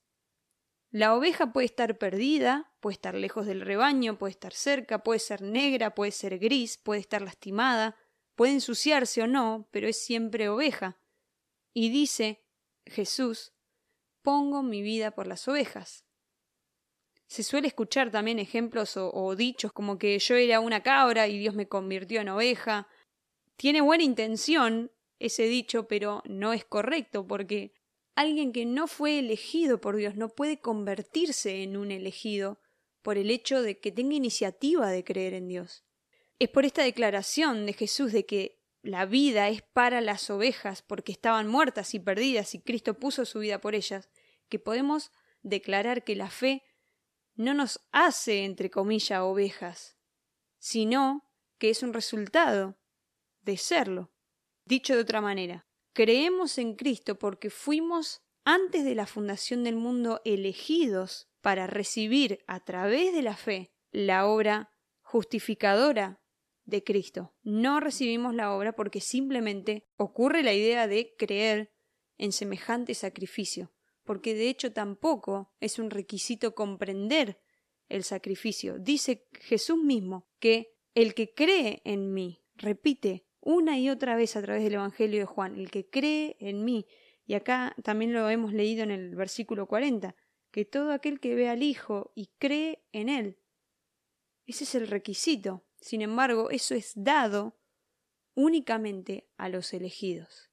La 0.90 1.14
oveja 1.14 1.52
puede 1.52 1.66
estar 1.66 1.99
perdida, 1.99 2.73
puede 2.80 2.95
estar 2.95 3.14
lejos 3.14 3.45
del 3.47 3.62
rebaño, 3.62 4.18
puede 4.18 4.33
estar 4.33 4.52
cerca, 4.52 5.02
puede 5.02 5.21
ser 5.21 5.42
negra, 5.42 5.95
puede 5.95 6.12
ser 6.12 6.38
gris, 6.38 6.78
puede 6.78 7.00
estar 7.00 7.23
lastimada, 7.23 7.97
puede 8.35 8.52
ensuciarse 8.52 9.23
o 9.23 9.26
no, 9.26 9.68
pero 9.73 9.88
es 9.88 10.00
siempre 10.00 10.49
oveja. 10.49 10.99
Y 11.75 11.90
dice 11.90 12.45
Jesús, 12.87 13.52
pongo 14.23 14.62
mi 14.62 14.80
vida 14.80 15.11
por 15.11 15.26
las 15.26 15.49
ovejas. 15.49 16.07
Se 17.28 17.42
suele 17.42 17.68
escuchar 17.68 18.11
también 18.11 18.38
ejemplos 18.38 18.97
o, 18.97 19.37
dichos 19.37 19.70
como 19.73 19.99
que 19.99 20.18
yo 20.18 20.35
era 20.35 20.61
una 20.61 20.82
cabra 20.82 21.28
y 21.28 21.38
Dios 21.38 21.54
me 21.54 21.68
convirtió 21.68 22.23
en 22.23 22.30
oveja. 22.30 22.88
Tiene 23.56 23.82
buena 23.82 24.02
intención 24.02 24.90
ese 25.18 25.42
dicho, 25.42 25.87
pero 25.87 26.23
no 26.25 26.54
es 26.54 26.64
correcto 26.64 27.26
porque 27.26 27.75
alguien 28.14 28.50
que 28.50 28.64
no 28.64 28.87
fue 28.87 29.18
elegido 29.18 29.78
por 29.78 29.97
Dios 29.97 30.16
no 30.16 30.30
puede 30.30 30.58
convertirse 30.58 31.62
en 31.62 31.76
un 31.76 31.92
elegido 31.92 32.61
por 33.02 33.18
el 33.18 33.30
hecho 33.30 33.61
de 33.61 33.78
que 33.78 33.92
tenga 33.92 34.14
iniciativa 34.14 34.88
de 34.88 35.04
creer 35.04 35.35
en 35.35 35.49
Dios. 35.49 35.85
Es 36.38 36.49
por 36.49 36.64
esta 36.64 36.82
declaración 36.82 37.66
de 37.66 37.75
Jesús 37.75 38.11
de 38.12 38.25
que 38.25 38.58
la 38.82 39.04
vida 39.04 39.50
es 39.50 39.61
para 39.61 40.00
las 40.00 40.30
ovejas 40.30 40.80
porque 40.80 41.12
estaban 41.12 41.47
muertas 41.47 41.92
y 41.92 41.99
perdidas 41.99 42.54
y 42.54 42.61
Cristo 42.61 42.94
puso 42.94 43.26
su 43.26 43.40
vida 43.40 43.61
por 43.61 43.75
ellas, 43.75 44.08
que 44.49 44.58
podemos 44.58 45.12
declarar 45.42 46.04
que 46.04 46.16
la 46.16 46.30
fe 46.30 46.62
no 47.38 47.54
nos 47.54 47.80
hace, 47.92 48.45
entre 48.45 48.68
comillas, 48.68 49.21
ovejas, 49.21 49.97
sino 50.59 51.25
que 51.59 51.71
es 51.71 51.83
un 51.83 51.95
resultado 51.95 52.76
de 53.42 53.57
serlo. 53.57 54.12
Dicho 54.64 54.95
de 54.95 55.02
otra 55.02 55.21
manera, 55.21 55.66
creemos 55.92 56.59
en 56.59 56.75
Cristo 56.75 57.16
porque 57.16 57.49
fuimos 57.49 58.23
antes 58.45 58.85
de 58.85 58.97
la 58.97 59.07
fundación 59.07 59.62
del 59.62 59.76
mundo 59.76 60.21
elegidos 60.25 61.28
para 61.40 61.68
recibir 61.68 62.45
a 62.49 62.64
través 62.64 63.14
de 63.14 63.23
la 63.23 63.37
fe 63.37 63.73
la 63.92 64.26
obra 64.26 64.75
justificadora 65.00 66.21
de 66.64 66.83
Cristo. 66.83 67.37
No 67.42 67.78
recibimos 67.78 68.35
la 68.35 68.52
obra 68.52 68.73
porque 68.73 69.00
simplemente 69.00 69.87
ocurre 69.97 70.42
la 70.42 70.54
idea 70.54 70.88
de 70.88 71.14
creer 71.16 71.73
en 72.18 72.33
semejante 72.33 72.95
sacrificio, 72.95 73.73
porque 74.08 74.34
de 74.34 74.48
hecho 74.48 74.72
tampoco 74.72 75.52
es 75.60 75.78
un 75.78 75.90
requisito 75.90 76.54
comprender 76.54 77.38
el 77.90 78.04
sacrificio. 78.04 78.78
Dice 78.78 79.28
Jesús 79.34 79.76
mismo 79.76 80.30
que 80.38 80.78
el 80.94 81.12
que 81.12 81.34
cree 81.34 81.82
en 81.84 82.14
mí, 82.14 82.42
repite, 82.54 83.26
una 83.42 83.78
y 83.78 83.90
otra 83.90 84.16
vez 84.16 84.34
a 84.34 84.40
través 84.40 84.64
del 84.64 84.76
Evangelio 84.76 85.20
de 85.20 85.26
Juan, 85.26 85.58
el 85.58 85.70
que 85.70 85.90
cree 85.90 86.38
en 86.40 86.64
mí, 86.64 86.86
y 87.26 87.34
acá 87.34 87.76
también 87.82 88.14
lo 88.14 88.30
hemos 88.30 88.54
leído 88.54 88.82
en 88.82 88.92
el 88.92 89.14
versículo 89.14 89.66
40, 89.66 90.16
que 90.50 90.64
todo 90.64 90.92
aquel 90.92 91.20
que 91.20 91.34
ve 91.34 91.50
al 91.50 91.62
Hijo 91.62 92.10
y 92.14 92.30
cree 92.38 92.82
en 92.92 93.10
Él. 93.10 93.38
Ese 94.46 94.64
es 94.64 94.74
el 94.74 94.88
requisito. 94.88 95.66
Sin 95.82 96.00
embargo, 96.00 96.48
eso 96.48 96.74
es 96.74 96.92
dado 96.96 97.58
únicamente 98.32 99.28
a 99.36 99.50
los 99.50 99.74
elegidos. 99.74 100.50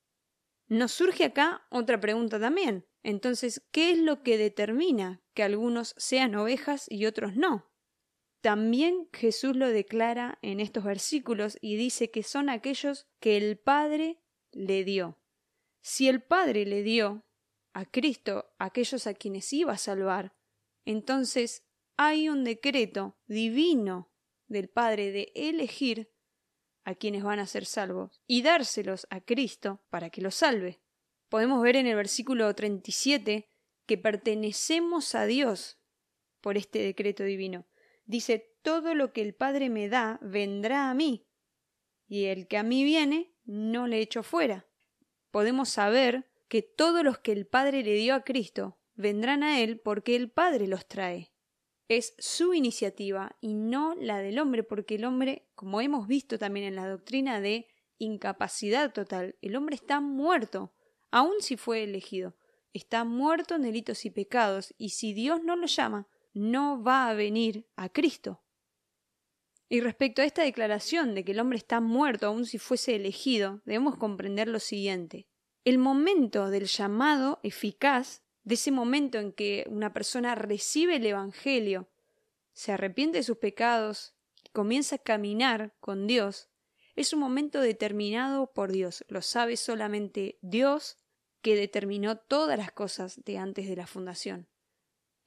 Nos 0.67 0.91
surge 0.91 1.23
acá 1.23 1.65
otra 1.69 2.01
pregunta 2.01 2.37
también. 2.37 2.85
Entonces, 3.05 3.63
¿qué 3.71 3.91
es 3.91 3.99
lo 3.99 4.23
que 4.23 4.35
determina 4.35 5.21
que 5.35 5.43
algunos 5.43 5.93
sean 5.95 6.33
ovejas 6.33 6.87
y 6.89 7.05
otros 7.05 7.35
no? 7.35 7.71
También 8.41 9.09
Jesús 9.13 9.55
lo 9.55 9.69
declara 9.69 10.39
en 10.41 10.59
estos 10.59 10.83
versículos 10.83 11.59
y 11.61 11.75
dice 11.75 12.09
que 12.09 12.23
son 12.23 12.49
aquellos 12.49 13.05
que 13.19 13.37
el 13.37 13.59
Padre 13.59 14.23
le 14.51 14.83
dio. 14.83 15.19
Si 15.83 16.07
el 16.07 16.23
Padre 16.23 16.65
le 16.65 16.81
dio 16.81 17.27
a 17.73 17.85
Cristo 17.85 18.51
aquellos 18.57 19.05
a 19.05 19.13
quienes 19.13 19.53
iba 19.53 19.73
a 19.73 19.77
salvar, 19.77 20.35
entonces 20.83 21.63
hay 21.97 22.27
un 22.27 22.43
decreto 22.43 23.19
divino 23.27 24.11
del 24.47 24.67
Padre 24.67 25.11
de 25.11 25.31
elegir 25.35 26.11
a 26.85 26.95
quienes 26.95 27.23
van 27.23 27.37
a 27.37 27.45
ser 27.45 27.67
salvos 27.67 28.19
y 28.25 28.41
dárselos 28.41 29.05
a 29.11 29.21
Cristo 29.21 29.83
para 29.91 30.09
que 30.09 30.21
los 30.21 30.33
salve. 30.33 30.81
Podemos 31.29 31.61
ver 31.61 31.75
en 31.75 31.87
el 31.87 31.95
versículo 31.95 32.53
37 32.53 33.49
que 33.85 33.97
pertenecemos 33.97 35.15
a 35.15 35.25
Dios 35.25 35.79
por 36.41 36.57
este 36.57 36.79
decreto 36.79 37.23
divino 37.23 37.65
dice, 38.05 38.53
todo 38.61 38.95
lo 38.95 39.13
que 39.13 39.21
el 39.21 39.33
Padre 39.33 39.69
me 39.69 39.89
da 39.89 40.19
vendrá 40.21 40.89
a 40.89 40.93
mí, 40.93 41.27
y 42.07 42.25
el 42.25 42.47
que 42.47 42.57
a 42.57 42.63
mí 42.63 42.83
viene 42.83 43.33
no 43.43 43.87
le 43.87 43.99
echo 43.99 44.23
fuera. 44.23 44.67
Podemos 45.31 45.69
saber 45.69 46.31
que 46.47 46.61
todos 46.61 47.03
los 47.03 47.19
que 47.19 47.31
el 47.31 47.47
Padre 47.47 47.83
le 47.83 47.93
dio 47.95 48.15
a 48.15 48.23
Cristo 48.23 48.79
vendrán 48.95 49.43
a 49.43 49.61
Él 49.61 49.79
porque 49.79 50.15
el 50.15 50.31
Padre 50.31 50.67
los 50.67 50.87
trae. 50.87 51.33
Es 51.87 52.15
su 52.17 52.53
iniciativa 52.53 53.35
y 53.41 53.53
no 53.53 53.95
la 53.95 54.19
del 54.19 54.39
hombre, 54.39 54.63
porque 54.63 54.95
el 54.95 55.05
hombre, 55.05 55.47
como 55.53 55.81
hemos 55.81 56.07
visto 56.07 56.39
también 56.39 56.65
en 56.65 56.75
la 56.75 56.87
doctrina 56.87 57.41
de 57.41 57.67
incapacidad 57.97 58.93
total, 58.93 59.35
el 59.41 59.55
hombre 59.55 59.75
está 59.75 59.99
muerto, 59.99 60.73
aun 61.15 61.35
si 61.39 61.55
fue 61.55 61.81
elegido. 61.81 62.35
Está 62.73 63.05
muerto 63.05 63.55
en 63.55 63.61
delitos 63.61 64.03
y 64.03 64.09
pecados, 64.09 64.73
y 64.77 64.89
si 64.89 65.13
Dios 65.13 65.41
no 65.41 65.55
lo 65.55 65.65
llama, 65.65 66.09
no 66.33 66.83
va 66.83 67.07
a 67.07 67.13
venir 67.13 67.65
a 67.77 67.87
Cristo. 67.87 68.43
Y 69.69 69.79
respecto 69.79 70.21
a 70.21 70.25
esta 70.25 70.43
declaración 70.43 71.15
de 71.15 71.23
que 71.23 71.31
el 71.31 71.39
hombre 71.39 71.57
está 71.57 71.79
muerto 71.79 72.27
aun 72.27 72.45
si 72.45 72.57
fuese 72.57 72.97
elegido, 72.97 73.61
debemos 73.63 73.95
comprender 73.95 74.49
lo 74.49 74.59
siguiente. 74.59 75.29
El 75.63 75.77
momento 75.77 76.49
del 76.49 76.65
llamado 76.65 77.39
eficaz, 77.43 78.21
de 78.43 78.55
ese 78.55 78.71
momento 78.71 79.17
en 79.17 79.31
que 79.31 79.65
una 79.69 79.93
persona 79.93 80.35
recibe 80.35 80.97
el 80.97 81.05
Evangelio, 81.05 81.87
se 82.51 82.73
arrepiente 82.73 83.19
de 83.19 83.23
sus 83.23 83.37
pecados 83.37 84.15
y 84.43 84.49
comienza 84.49 84.97
a 84.97 84.99
caminar 84.99 85.77
con 85.79 86.07
Dios, 86.07 86.49
es 86.95 87.11
un 87.11 87.19
momento 87.19 87.61
determinado 87.61 88.53
por 88.53 88.71
Dios. 88.71 89.05
Lo 89.09 89.21
sabe 89.21 89.57
solamente 89.57 90.39
Dios 90.41 90.97
que 91.45 91.55
determinó 91.55 92.17
todas 92.17 92.57
las 92.57 92.71
cosas 92.71 93.23
de 93.23 93.37
antes 93.37 93.69
de 93.69 93.75
la 93.75 93.85
fundación. 93.85 94.49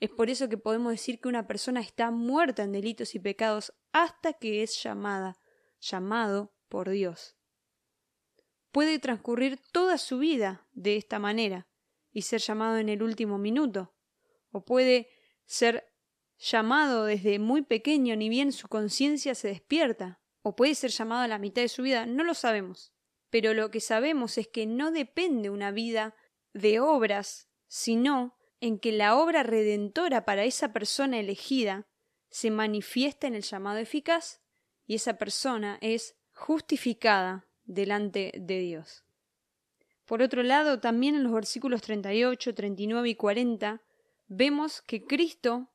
Es 0.01 0.11
por 0.11 0.31
eso 0.31 0.49
que 0.49 0.59
podemos 0.59 0.91
decir 0.91 1.21
que 1.21 1.29
una 1.29 1.47
persona 1.47 1.81
está 1.81 2.11
muerta 2.11 2.65
en 2.65 2.73
delitos 2.73 3.15
y 3.15 3.21
pecados 3.21 3.73
hasta 3.93 4.33
que 4.33 4.65
es 4.65 4.83
llamada, 4.83 5.39
llamado 5.81 6.53
por 6.69 6.91
Dios. 6.91 7.37
Puede 8.73 8.99
transcurrir 8.99 9.61
toda 9.71 9.97
su 9.97 10.19
vida 10.19 10.67
de 10.73 10.97
esta 10.97 11.21
manera 11.21 11.69
y 12.11 12.23
ser 12.23 12.41
llamado 12.41 12.79
en 12.79 12.89
el 12.89 13.05
último 13.05 13.39
minuto, 13.39 13.95
o 14.51 14.65
puede 14.65 15.11
ser 15.45 15.95
llamado 16.37 17.05
desde 17.05 17.39
muy 17.39 17.63
pequeño 17.63 18.17
ni 18.17 18.29
bien 18.29 18.51
su 18.51 18.67
conciencia 18.67 19.37
se 19.37 19.47
despierta, 19.47 20.21
o 20.43 20.57
puede 20.57 20.75
ser 20.75 20.91
llamado 20.91 21.23
a 21.23 21.29
la 21.29 21.39
mitad 21.39 21.63
de 21.63 21.69
su 21.69 21.85
vida, 21.85 22.07
no 22.07 22.25
lo 22.25 22.35
sabemos. 22.35 22.93
Pero 23.31 23.55
lo 23.55 23.71
que 23.71 23.81
sabemos 23.81 24.39
es 24.39 24.49
que 24.49 24.67
no 24.67 24.91
depende 24.91 25.51
una 25.51 25.71
vida 25.71 26.15
de 26.53 26.81
obras, 26.81 27.49
sino 27.67 28.37
en 28.61 28.79
que 28.79 28.93
la 28.93 29.17
obra 29.17 29.43
redentora 29.43 30.25
para 30.25 30.45
esa 30.45 30.73
persona 30.73 31.19
elegida 31.19 31.87
se 32.31 32.51
manifiesta 32.51 33.27
en 33.27 33.35
el 33.35 33.43
llamado 33.43 33.79
eficaz 33.79 34.41
y 34.87 34.95
esa 34.95 35.19
persona 35.19 35.79
es 35.81 36.17
justificada 36.33 37.47
delante 37.65 38.33
de 38.35 38.59
Dios. 38.59 39.05
Por 40.05 40.23
otro 40.23 40.43
lado, 40.43 40.81
también 40.81 41.15
en 41.15 41.23
los 41.23 41.33
versículos 41.33 41.83
38, 41.83 42.55
39 42.55 43.11
y 43.11 43.15
40 43.15 43.83
vemos 44.27 44.81
que 44.83 45.05
Cristo 45.05 45.69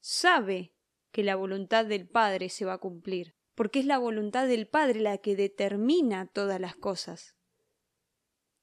sabe 0.00 0.72
que 1.10 1.24
la 1.24 1.36
voluntad 1.36 1.84
del 1.84 2.08
Padre 2.08 2.48
se 2.48 2.64
va 2.64 2.74
a 2.74 2.78
cumplir, 2.78 3.34
porque 3.60 3.80
es 3.80 3.84
la 3.84 3.98
voluntad 3.98 4.48
del 4.48 4.66
Padre 4.66 5.00
la 5.00 5.18
que 5.18 5.36
determina 5.36 6.24
todas 6.24 6.58
las 6.58 6.76
cosas. 6.76 7.34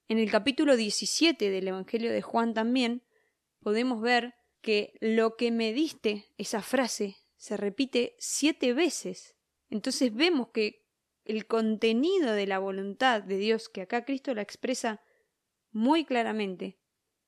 En 0.08 0.18
el 0.18 0.32
capítulo 0.32 0.76
17 0.76 1.52
del 1.52 1.68
Evangelio 1.68 2.12
de 2.12 2.24
Juan 2.24 2.56
también 2.56 3.04
podemos 3.60 4.02
ver 4.02 4.34
que 4.60 4.98
lo 5.00 5.36
que 5.36 5.52
me 5.52 5.72
diste, 5.72 6.26
esa 6.40 6.64
frase, 6.64 7.16
se 7.36 7.58
repite 7.58 8.16
siete 8.18 8.74
veces. 8.74 9.36
Entonces 9.70 10.16
vemos 10.16 10.48
que 10.48 10.84
el 11.26 11.46
contenido 11.46 12.34
de 12.34 12.48
la 12.48 12.58
voluntad 12.58 13.22
de 13.22 13.38
Dios, 13.38 13.70
que 13.70 13.82
acá 13.82 14.04
Cristo 14.04 14.34
la 14.34 14.42
expresa 14.42 15.04
muy 15.70 16.06
claramente, 16.06 16.80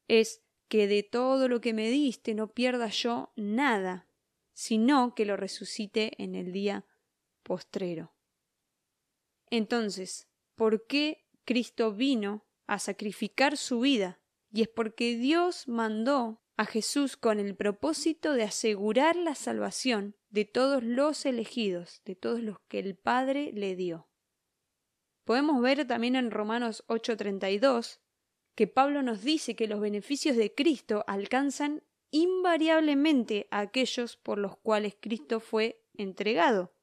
es 0.08 0.42
que 0.70 0.88
de 0.88 1.04
todo 1.04 1.48
lo 1.48 1.62
que 1.62 1.76
me 1.76 1.92
diste 1.92 2.34
no 2.34 2.52
pierda 2.52 2.88
yo 2.88 3.32
nada, 3.36 4.08
sino 4.54 5.14
que 5.14 5.26
lo 5.26 5.38
resucite 5.38 6.14
en 6.18 6.34
el 6.34 6.52
día 6.52 6.88
postrero. 7.50 8.14
Entonces, 9.50 10.28
¿por 10.54 10.86
qué 10.86 11.26
Cristo 11.46 11.92
vino 11.92 12.46
a 12.68 12.78
sacrificar 12.78 13.58
su 13.58 13.80
vida? 13.80 14.22
Y 14.52 14.62
es 14.62 14.68
porque 14.68 15.18
Dios 15.18 15.68
mandó 15.68 16.44
a 16.58 16.66
Jesús 16.66 17.18
con 17.18 17.40
el 17.40 17.56
propósito 17.56 18.34
de 18.34 18.44
asegurar 18.44 19.16
la 19.16 19.34
salvación 19.34 20.16
de 20.30 20.46
todos 20.46 20.84
los 20.84 21.26
elegidos, 21.26 22.04
de 22.06 22.14
todos 22.14 22.40
los 22.44 22.60
que 22.68 22.78
el 22.78 22.96
Padre 22.96 23.52
le 23.52 23.76
dio. 23.76 24.08
Podemos 25.24 25.60
ver 25.60 25.88
también 25.88 26.16
en 26.16 26.30
Romanos 26.30 26.84
8:32 26.88 28.00
que 28.54 28.68
Pablo 28.68 29.02
nos 29.02 29.24
dice 29.24 29.56
que 29.56 29.68
los 29.68 29.80
beneficios 29.80 30.38
de 30.38 30.54
Cristo 30.54 31.04
alcanzan 31.08 31.82
invariablemente 32.12 33.48
a 33.50 33.62
aquellos 33.62 34.18
por 34.18 34.38
los 34.38 34.56
cuales 34.56 34.96
Cristo 35.02 35.40
fue 35.40 35.84
entregado. 35.96 36.76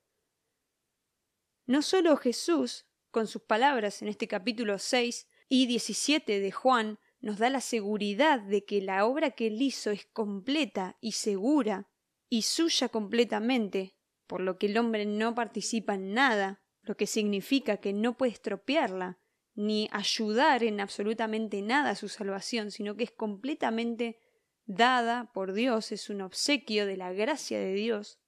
No 1.67 1.83
solo 1.83 2.17
Jesús, 2.17 2.87
con 3.11 3.27
sus 3.27 3.43
palabras 3.43 4.01
en 4.01 4.07
este 4.07 4.29
capítulo 4.29 4.79
6 4.79 5.27
y 5.49 5.67
17 5.67 6.39
de 6.39 6.53
Juan, 6.53 7.01
nos 7.21 7.39
da 7.39 7.51
la 7.51 7.61
seguridad 7.61 8.41
de 8.41 8.65
que 8.65 8.81
la 8.81 9.05
obra 9.05 9.33
que 9.33 9.49
él 9.49 9.61
hizo 9.61 9.91
es 9.91 10.07
completa 10.07 10.97
y 11.01 11.13
segura 11.13 11.89
y 12.29 12.43
suya 12.43 12.89
completamente, 12.89 13.97
por 14.29 14.41
lo 14.41 14.59
que 14.59 14.67
el 14.67 14.79
hombre 14.79 15.07
no 15.07 15.35
participa 15.35 15.95
en 15.95 16.15
nada, 16.15 16.63
lo 16.83 16.97
que 16.97 17.09
significa 17.09 17.79
que 17.79 17.93
no 17.93 18.17
puede 18.17 18.33
estropearla, 18.33 19.19
ni 19.57 19.89
ayudar 19.91 20.63
en 20.63 20.81
absolutamente 20.81 21.63
nada 21.63 21.91
a 21.91 21.97
su 21.97 22.09
salvación, 22.09 22.71
sino 22.71 22.97
que 22.97 23.05
es 23.05 23.11
completamente 23.11 24.21
dada 24.67 25.33
por 25.33 25.53
Dios, 25.53 25.91
es 25.91 26.11
un 26.11 26.21
obsequio 26.21 26.87
de 26.87 26.97
la 26.97 27.13
gracia 27.13 27.59
de 27.59 27.73
Dios, 27.73 28.21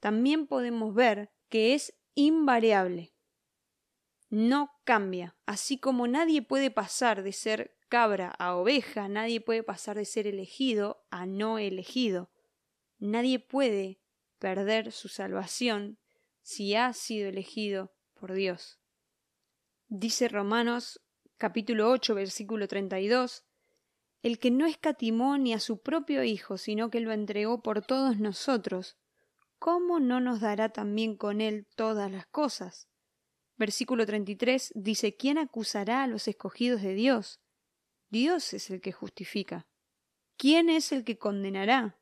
también 0.00 0.46
podemos 0.46 0.94
ver 0.94 1.30
que 1.48 1.74
es 1.74 1.99
invariable. 2.26 3.12
No 4.28 4.70
cambia, 4.84 5.36
así 5.46 5.78
como 5.78 6.06
nadie 6.06 6.42
puede 6.42 6.70
pasar 6.70 7.22
de 7.22 7.32
ser 7.32 7.76
cabra 7.88 8.28
a 8.38 8.54
oveja, 8.54 9.08
nadie 9.08 9.40
puede 9.40 9.62
pasar 9.62 9.96
de 9.96 10.04
ser 10.04 10.26
elegido 10.26 11.04
a 11.10 11.26
no 11.26 11.58
elegido. 11.58 12.30
Nadie 12.98 13.40
puede 13.40 14.00
perder 14.38 14.92
su 14.92 15.08
salvación 15.08 15.98
si 16.42 16.74
ha 16.74 16.92
sido 16.92 17.28
elegido 17.28 17.92
por 18.14 18.32
Dios. 18.32 18.78
Dice 19.88 20.28
Romanos 20.28 21.00
capítulo 21.36 21.90
8 21.90 22.14
versículo 22.14 22.68
32, 22.68 23.44
el 24.22 24.38
que 24.38 24.50
no 24.50 24.66
escatimó 24.66 25.38
ni 25.38 25.54
a 25.54 25.58
su 25.58 25.82
propio 25.82 26.22
Hijo, 26.22 26.58
sino 26.58 26.90
que 26.90 27.00
lo 27.00 27.12
entregó 27.12 27.62
por 27.62 27.82
todos 27.82 28.18
nosotros, 28.18 28.98
¿cómo 29.60 30.00
no 30.00 30.20
nos 30.20 30.40
dará 30.40 30.70
también 30.70 31.16
con 31.16 31.40
él 31.40 31.66
todas 31.76 32.10
las 32.10 32.26
cosas? 32.26 32.88
Versículo 33.56 34.06
33 34.06 34.72
dice, 34.74 35.16
¿quién 35.16 35.38
acusará 35.38 36.02
a 36.02 36.06
los 36.08 36.26
escogidos 36.26 36.82
de 36.82 36.94
Dios? 36.94 37.40
Dios 38.08 38.54
es 38.54 38.70
el 38.70 38.80
que 38.80 38.90
justifica. 38.90 39.68
¿Quién 40.36 40.70
es 40.70 40.92
el 40.92 41.04
que 41.04 41.18
condenará? 41.18 42.00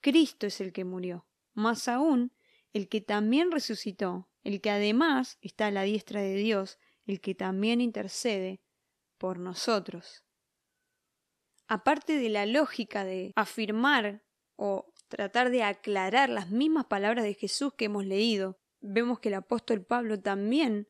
Cristo 0.00 0.46
es 0.46 0.60
el 0.60 0.72
que 0.72 0.84
murió. 0.84 1.26
Más 1.52 1.88
aún, 1.88 2.32
el 2.72 2.88
que 2.88 3.00
también 3.00 3.50
resucitó, 3.50 4.28
el 4.44 4.60
que 4.60 4.70
además 4.70 5.36
está 5.42 5.66
a 5.66 5.70
la 5.72 5.82
diestra 5.82 6.22
de 6.22 6.36
Dios, 6.36 6.78
el 7.06 7.20
que 7.20 7.34
también 7.34 7.80
intercede 7.80 8.60
por 9.18 9.40
nosotros. 9.40 10.24
Aparte 11.66 12.16
de 12.18 12.28
la 12.28 12.46
lógica 12.46 13.04
de 13.04 13.32
afirmar 13.34 14.22
o 14.54 14.92
tratar 15.10 15.50
de 15.50 15.62
aclarar 15.62 16.30
las 16.30 16.48
mismas 16.48 16.86
palabras 16.86 17.24
de 17.24 17.34
Jesús 17.34 17.74
que 17.74 17.86
hemos 17.86 18.06
leído, 18.06 18.58
vemos 18.80 19.20
que 19.20 19.28
el 19.28 19.34
apóstol 19.34 19.84
Pablo 19.84 20.18
también 20.18 20.88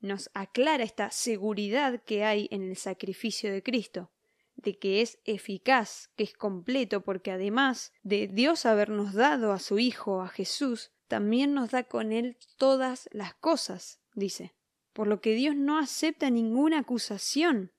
nos 0.00 0.30
aclara 0.34 0.82
esta 0.82 1.12
seguridad 1.12 2.02
que 2.02 2.24
hay 2.24 2.48
en 2.50 2.62
el 2.62 2.76
sacrificio 2.76 3.52
de 3.52 3.62
Cristo, 3.62 4.10
de 4.56 4.76
que 4.78 5.02
es 5.02 5.20
eficaz, 5.24 6.10
que 6.16 6.24
es 6.24 6.34
completo, 6.34 7.04
porque 7.04 7.30
además 7.30 7.92
de 8.02 8.26
Dios 8.26 8.66
habernos 8.66 9.12
dado 9.12 9.52
a 9.52 9.60
su 9.60 9.78
Hijo, 9.78 10.22
a 10.22 10.28
Jesús, 10.28 10.90
también 11.06 11.54
nos 11.54 11.70
da 11.70 11.84
con 11.84 12.10
él 12.10 12.38
todas 12.56 13.08
las 13.12 13.34
cosas, 13.34 14.00
dice. 14.14 14.56
Por 14.92 15.06
lo 15.06 15.20
que 15.20 15.34
Dios 15.34 15.54
no 15.54 15.78
acepta 15.78 16.30
ninguna 16.30 16.80
acusación 16.80 17.72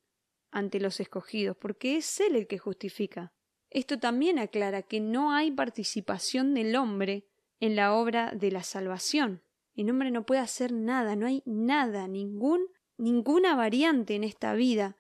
ante 0.50 0.80
los 0.80 1.00
escogidos, 1.00 1.58
porque 1.58 1.98
es 1.98 2.20
Él 2.20 2.36
el 2.36 2.48
que 2.48 2.58
justifica. 2.58 3.34
Esto 3.74 3.98
también 3.98 4.38
aclara 4.38 4.84
que 4.84 5.00
no 5.00 5.34
hay 5.34 5.52
participación 5.52 6.54
del 6.54 6.76
hombre 6.76 7.26
en 7.60 7.76
la 7.76 7.94
obra 7.94 8.32
de 8.32 8.52
la 8.52 8.62
salvación. 8.62 9.42
El 9.76 9.90
hombre 9.90 10.12
no 10.12 10.26
puede 10.26 10.42
hacer 10.42 10.72
nada, 10.72 11.16
no 11.16 11.26
hay 11.26 11.42
nada, 11.46 12.08
ningún, 12.08 12.68
ninguna 12.98 13.56
variante 13.56 14.14
en 14.14 14.24
esta 14.24 14.54
vida 14.54 14.96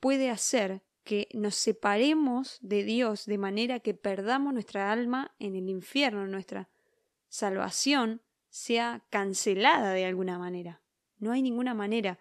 puede 0.00 0.28
hacer 0.28 0.82
que 1.02 1.28
nos 1.32 1.54
separemos 1.54 2.58
de 2.60 2.84
Dios 2.84 3.24
de 3.24 3.38
manera 3.38 3.80
que 3.80 3.94
perdamos 3.94 4.52
nuestra 4.52 4.92
alma 4.92 5.34
en 5.38 5.56
el 5.56 5.70
infierno, 5.70 6.26
nuestra 6.26 6.68
salvación 7.28 8.20
sea 8.50 9.02
cancelada 9.08 9.92
de 9.92 10.04
alguna 10.04 10.38
manera. 10.38 10.82
No 11.18 11.32
hay 11.32 11.40
ninguna 11.40 11.72
manera. 11.72 12.18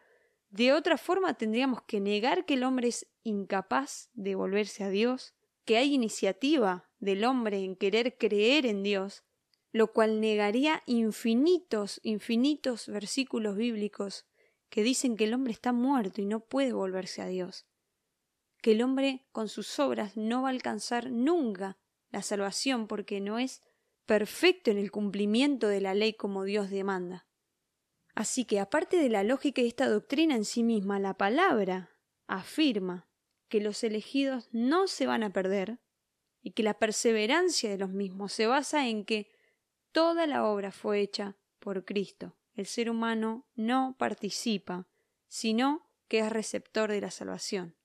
De 0.49 0.71
otra 0.71 0.97
forma 0.97 1.33
tendríamos 1.33 1.81
que 1.81 1.99
negar 1.99 2.45
que 2.45 2.53
el 2.53 2.63
hombre 2.63 2.87
es 2.87 3.05
incapaz 3.23 4.09
de 4.13 4.35
volverse 4.35 4.83
a 4.85 4.89
Dios, 4.89 5.35
que 5.69 5.77
hay 5.77 5.93
iniciativa 5.93 6.89
del 6.97 7.23
hombre 7.23 7.63
en 7.63 7.75
querer 7.75 8.17
creer 8.17 8.65
en 8.65 8.81
Dios, 8.81 9.23
lo 9.71 9.93
cual 9.93 10.19
negaría 10.19 10.81
infinitos, 10.87 11.99
infinitos 12.01 12.87
versículos 12.87 13.55
bíblicos 13.55 14.25
que 14.69 14.81
dicen 14.81 15.15
que 15.15 15.25
el 15.25 15.35
hombre 15.35 15.53
está 15.53 15.71
muerto 15.71 16.21
y 16.21 16.25
no 16.25 16.39
puede 16.39 16.73
volverse 16.73 17.21
a 17.21 17.27
Dios, 17.27 17.67
que 18.63 18.71
el 18.71 18.81
hombre 18.81 19.27
con 19.31 19.47
sus 19.47 19.77
obras 19.77 20.17
no 20.17 20.41
va 20.41 20.47
a 20.47 20.53
alcanzar 20.53 21.11
nunca 21.11 21.77
la 22.09 22.23
salvación 22.23 22.87
porque 22.87 23.21
no 23.21 23.37
es 23.37 23.61
perfecto 24.07 24.71
en 24.71 24.79
el 24.79 24.89
cumplimiento 24.89 25.67
de 25.67 25.81
la 25.81 25.93
ley 25.93 26.13
como 26.13 26.45
Dios 26.45 26.71
demanda. 26.71 27.27
Así 28.15 28.43
que, 28.43 28.59
aparte 28.59 28.97
de 28.97 29.09
la 29.09 29.21
lógica 29.21 29.61
de 29.61 29.67
esta 29.67 29.87
doctrina 29.87 30.35
en 30.35 30.45
sí 30.45 30.63
misma, 30.63 30.97
la 30.97 31.13
palabra 31.13 31.91
afirma 32.25 33.08
que 33.49 33.59
los 33.59 33.83
elegidos 33.83 34.47
no 34.51 34.87
se 34.87 35.07
van 35.07 35.23
a 35.23 35.33
perder 35.33 35.79
y 36.41 36.51
que 36.51 36.63
la 36.63 36.75
perseverancia 36.75 37.69
de 37.69 37.77
los 37.77 37.89
mismos 37.89 38.31
se 38.31 38.47
basa 38.47 38.87
en 38.87 39.03
que 39.03 39.29
toda 39.91 40.27
la 40.27 40.45
obra 40.45 40.71
fue 40.71 41.01
hecha 41.01 41.35
por 41.59 41.83
Cristo. 41.83 42.37
El 42.53 42.65
ser 42.65 42.89
humano 42.89 43.45
no 43.55 43.95
participa, 43.97 44.87
sino 45.27 45.89
que 46.07 46.19
es 46.19 46.29
receptor 46.29 46.91
de 46.91 47.01
la 47.01 47.11
salvación. 47.11 47.75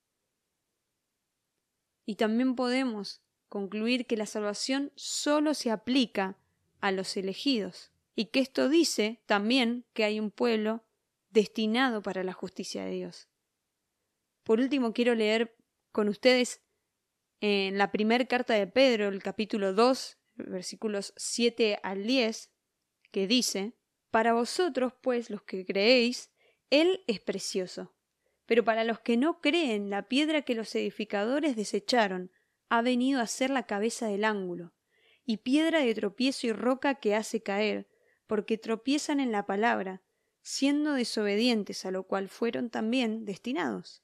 Y 2.07 2.17
también 2.17 2.55
podemos 2.55 3.23
concluir 3.49 4.07
que 4.07 4.17
la 4.17 4.27
salvación 4.27 4.93
solo 4.95 5.55
se 5.55 5.71
aplica 5.71 6.37
a 6.81 6.93
los 6.93 7.17
elegidos, 7.17 7.93
y 8.15 8.27
que 8.27 8.41
esto 8.41 8.69
dice 8.69 9.21
también 9.27 9.85
que 9.93 10.05
hay 10.05 10.21
un 10.21 10.31
pueblo 10.31 10.85
destinado 11.31 12.03
para 12.03 12.23
la 12.23 12.33
justicia 12.33 12.85
de 12.85 12.93
Dios. 12.93 13.29
Por 14.45 14.61
último, 14.61 14.93
quiero 14.93 15.15
leer 15.15 15.57
con 15.91 16.09
ustedes 16.09 16.63
en 17.41 17.79
la 17.79 17.91
primera 17.91 18.27
carta 18.27 18.55
de 18.55 18.67
Pedro, 18.67 19.09
el 19.09 19.23
capítulo 19.23 19.73
2, 19.73 20.19
versículos 20.35 21.15
7 21.17 21.81
al 21.83 22.05
10, 22.05 22.53
que 23.11 23.27
dice, 23.27 23.73
Para 24.11 24.35
vosotros, 24.35 24.93
pues, 25.01 25.31
los 25.31 25.43
que 25.43 25.65
creéis, 25.65 26.31
Él 26.69 27.05
es 27.07 27.21
precioso. 27.21 27.95
Pero 28.45 28.65
para 28.65 28.85
los 28.85 29.01
que 29.01 29.17
no 29.17 29.41
creen, 29.41 29.89
la 29.89 30.09
piedra 30.09 30.43
que 30.43 30.55
los 30.55 30.75
edificadores 30.75 31.57
desecharon 31.57 32.31
ha 32.69 32.83
venido 32.83 33.23
a 33.23 33.27
ser 33.27 33.49
la 33.49 33.67
cabeza 33.67 34.09
del 34.09 34.25
ángulo, 34.25 34.75
y 35.25 35.39
piedra 35.39 35.81
de 35.81 35.95
tropiezo 35.95 36.47
y 36.49 36.53
roca 36.53 36.97
que 36.97 37.15
hace 37.15 37.43
caer, 37.43 37.89
porque 38.27 38.59
tropiezan 38.59 39.21
en 39.21 39.33
la 39.33 39.47
palabra, 39.47 40.03
siendo 40.43 40.93
desobedientes 40.93 41.87
a 41.87 41.91
lo 41.91 42.03
cual 42.03 42.29
fueron 42.29 42.69
también 42.69 43.25
destinados. 43.25 44.04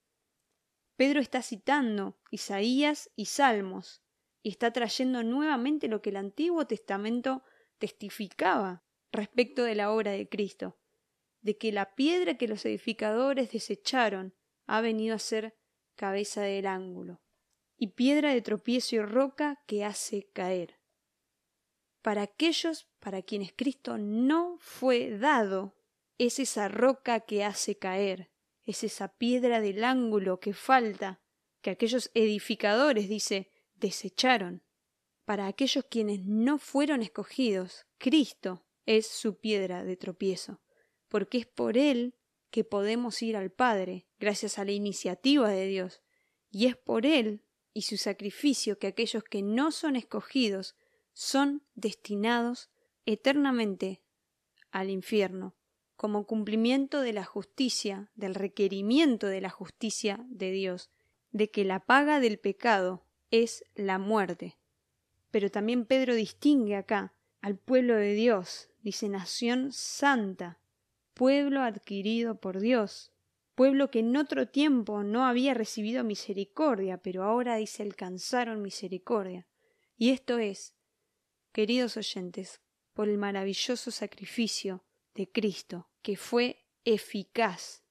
Pedro 1.01 1.19
está 1.19 1.41
citando 1.41 2.19
Isaías 2.29 3.09
y 3.15 3.25
Salmos, 3.25 4.03
y 4.43 4.49
está 4.49 4.71
trayendo 4.71 5.23
nuevamente 5.23 5.87
lo 5.87 5.99
que 5.99 6.11
el 6.11 6.17
Antiguo 6.17 6.67
Testamento 6.67 7.41
testificaba 7.79 8.83
respecto 9.11 9.63
de 9.63 9.73
la 9.73 9.91
obra 9.91 10.11
de 10.11 10.29
Cristo, 10.29 10.77
de 11.41 11.57
que 11.57 11.71
la 11.71 11.95
piedra 11.95 12.37
que 12.37 12.47
los 12.47 12.63
edificadores 12.65 13.51
desecharon 13.51 14.35
ha 14.67 14.79
venido 14.81 15.15
a 15.15 15.17
ser 15.17 15.57
cabeza 15.95 16.43
del 16.43 16.67
ángulo, 16.67 17.23
y 17.77 17.93
piedra 17.93 18.31
de 18.31 18.43
tropiezo 18.43 18.97
y 18.97 19.01
roca 19.01 19.63
que 19.65 19.83
hace 19.83 20.29
caer. 20.31 20.79
Para 22.03 22.21
aquellos 22.21 22.91
para 22.99 23.23
quienes 23.23 23.53
Cristo 23.53 23.97
no 23.97 24.57
fue 24.59 25.17
dado, 25.17 25.75
es 26.19 26.37
esa 26.37 26.67
roca 26.67 27.21
que 27.21 27.43
hace 27.43 27.79
caer, 27.79 28.29
es 28.65 28.83
esa 28.83 29.09
piedra 29.15 29.61
del 29.61 29.83
ángulo 29.83 30.39
que 30.39 30.53
falta, 30.53 31.21
que 31.61 31.69
aquellos 31.69 32.11
edificadores, 32.13 33.09
dice, 33.09 33.49
desecharon. 33.75 34.63
Para 35.25 35.47
aquellos 35.47 35.85
quienes 35.85 36.25
no 36.25 36.57
fueron 36.57 37.01
escogidos, 37.01 37.85
Cristo 37.97 38.65
es 38.85 39.07
su 39.07 39.39
piedra 39.39 39.83
de 39.83 39.95
tropiezo, 39.95 40.61
porque 41.07 41.39
es 41.39 41.45
por 41.45 41.77
Él 41.77 42.15
que 42.49 42.63
podemos 42.63 43.21
ir 43.21 43.37
al 43.37 43.51
Padre, 43.51 44.07
gracias 44.19 44.59
a 44.59 44.65
la 44.65 44.71
iniciativa 44.71 45.49
de 45.49 45.67
Dios, 45.67 46.01
y 46.49 46.67
es 46.67 46.75
por 46.75 47.05
Él 47.05 47.45
y 47.73 47.83
su 47.83 47.97
sacrificio 47.97 48.77
que 48.77 48.87
aquellos 48.87 49.23
que 49.23 49.41
no 49.41 49.71
son 49.71 49.95
escogidos 49.95 50.75
son 51.13 51.63
destinados 51.75 52.69
eternamente 53.05 54.03
al 54.71 54.89
infierno, 54.89 55.55
como 56.01 56.25
cumplimiento 56.25 57.01
de 57.01 57.13
la 57.13 57.23
justicia, 57.23 58.09
del 58.15 58.33
requerimiento 58.33 59.27
de 59.27 59.39
la 59.39 59.51
justicia 59.51 60.25
de 60.29 60.49
Dios, 60.49 60.89
de 61.29 61.51
que 61.51 61.63
la 61.63 61.79
paga 61.85 62.19
del 62.19 62.39
pecado 62.39 63.05
es 63.29 63.63
la 63.75 63.99
muerte. 63.99 64.57
Pero 65.29 65.51
también 65.51 65.85
Pedro 65.85 66.15
distingue 66.15 66.75
acá 66.75 67.13
al 67.39 67.55
pueblo 67.59 67.95
de 67.97 68.15
Dios, 68.15 68.71
dice 68.81 69.09
nación 69.09 69.71
santa, 69.71 70.59
pueblo 71.13 71.61
adquirido 71.61 72.41
por 72.41 72.61
Dios, 72.61 73.11
pueblo 73.53 73.91
que 73.91 73.99
en 73.99 74.17
otro 74.17 74.47
tiempo 74.47 75.03
no 75.03 75.27
había 75.27 75.53
recibido 75.53 76.03
misericordia, 76.03 76.97
pero 76.97 77.25
ahora 77.25 77.57
dice 77.57 77.83
alcanzaron 77.83 78.63
misericordia. 78.63 79.45
Y 79.97 80.09
esto 80.09 80.39
es, 80.39 80.73
queridos 81.51 81.95
oyentes, 81.95 82.59
por 82.93 83.07
el 83.07 83.19
maravilloso 83.19 83.91
sacrificio 83.91 84.83
de 85.13 85.31
Cristo, 85.31 85.90
que 86.01 86.17
fue 86.17 86.65
eficaz. 86.85 87.83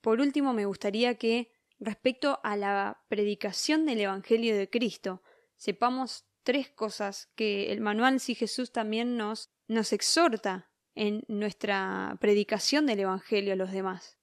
Por 0.00 0.20
último, 0.20 0.52
me 0.52 0.66
gustaría 0.66 1.16
que, 1.16 1.52
respecto 1.78 2.40
a 2.42 2.56
la 2.56 3.04
predicación 3.08 3.86
del 3.86 4.00
Evangelio 4.00 4.56
de 4.56 4.70
Cristo, 4.70 5.22
sepamos 5.56 6.24
tres 6.42 6.70
cosas 6.70 7.28
que 7.34 7.72
el 7.72 7.80
manual 7.80 8.20
Si 8.20 8.34
Jesús 8.34 8.72
también 8.72 9.16
nos, 9.16 9.50
nos 9.68 9.92
exhorta 9.92 10.70
en 10.94 11.24
nuestra 11.28 12.16
predicación 12.20 12.86
del 12.86 13.00
Evangelio 13.00 13.52
a 13.52 13.56
los 13.56 13.72
demás. 13.72 14.18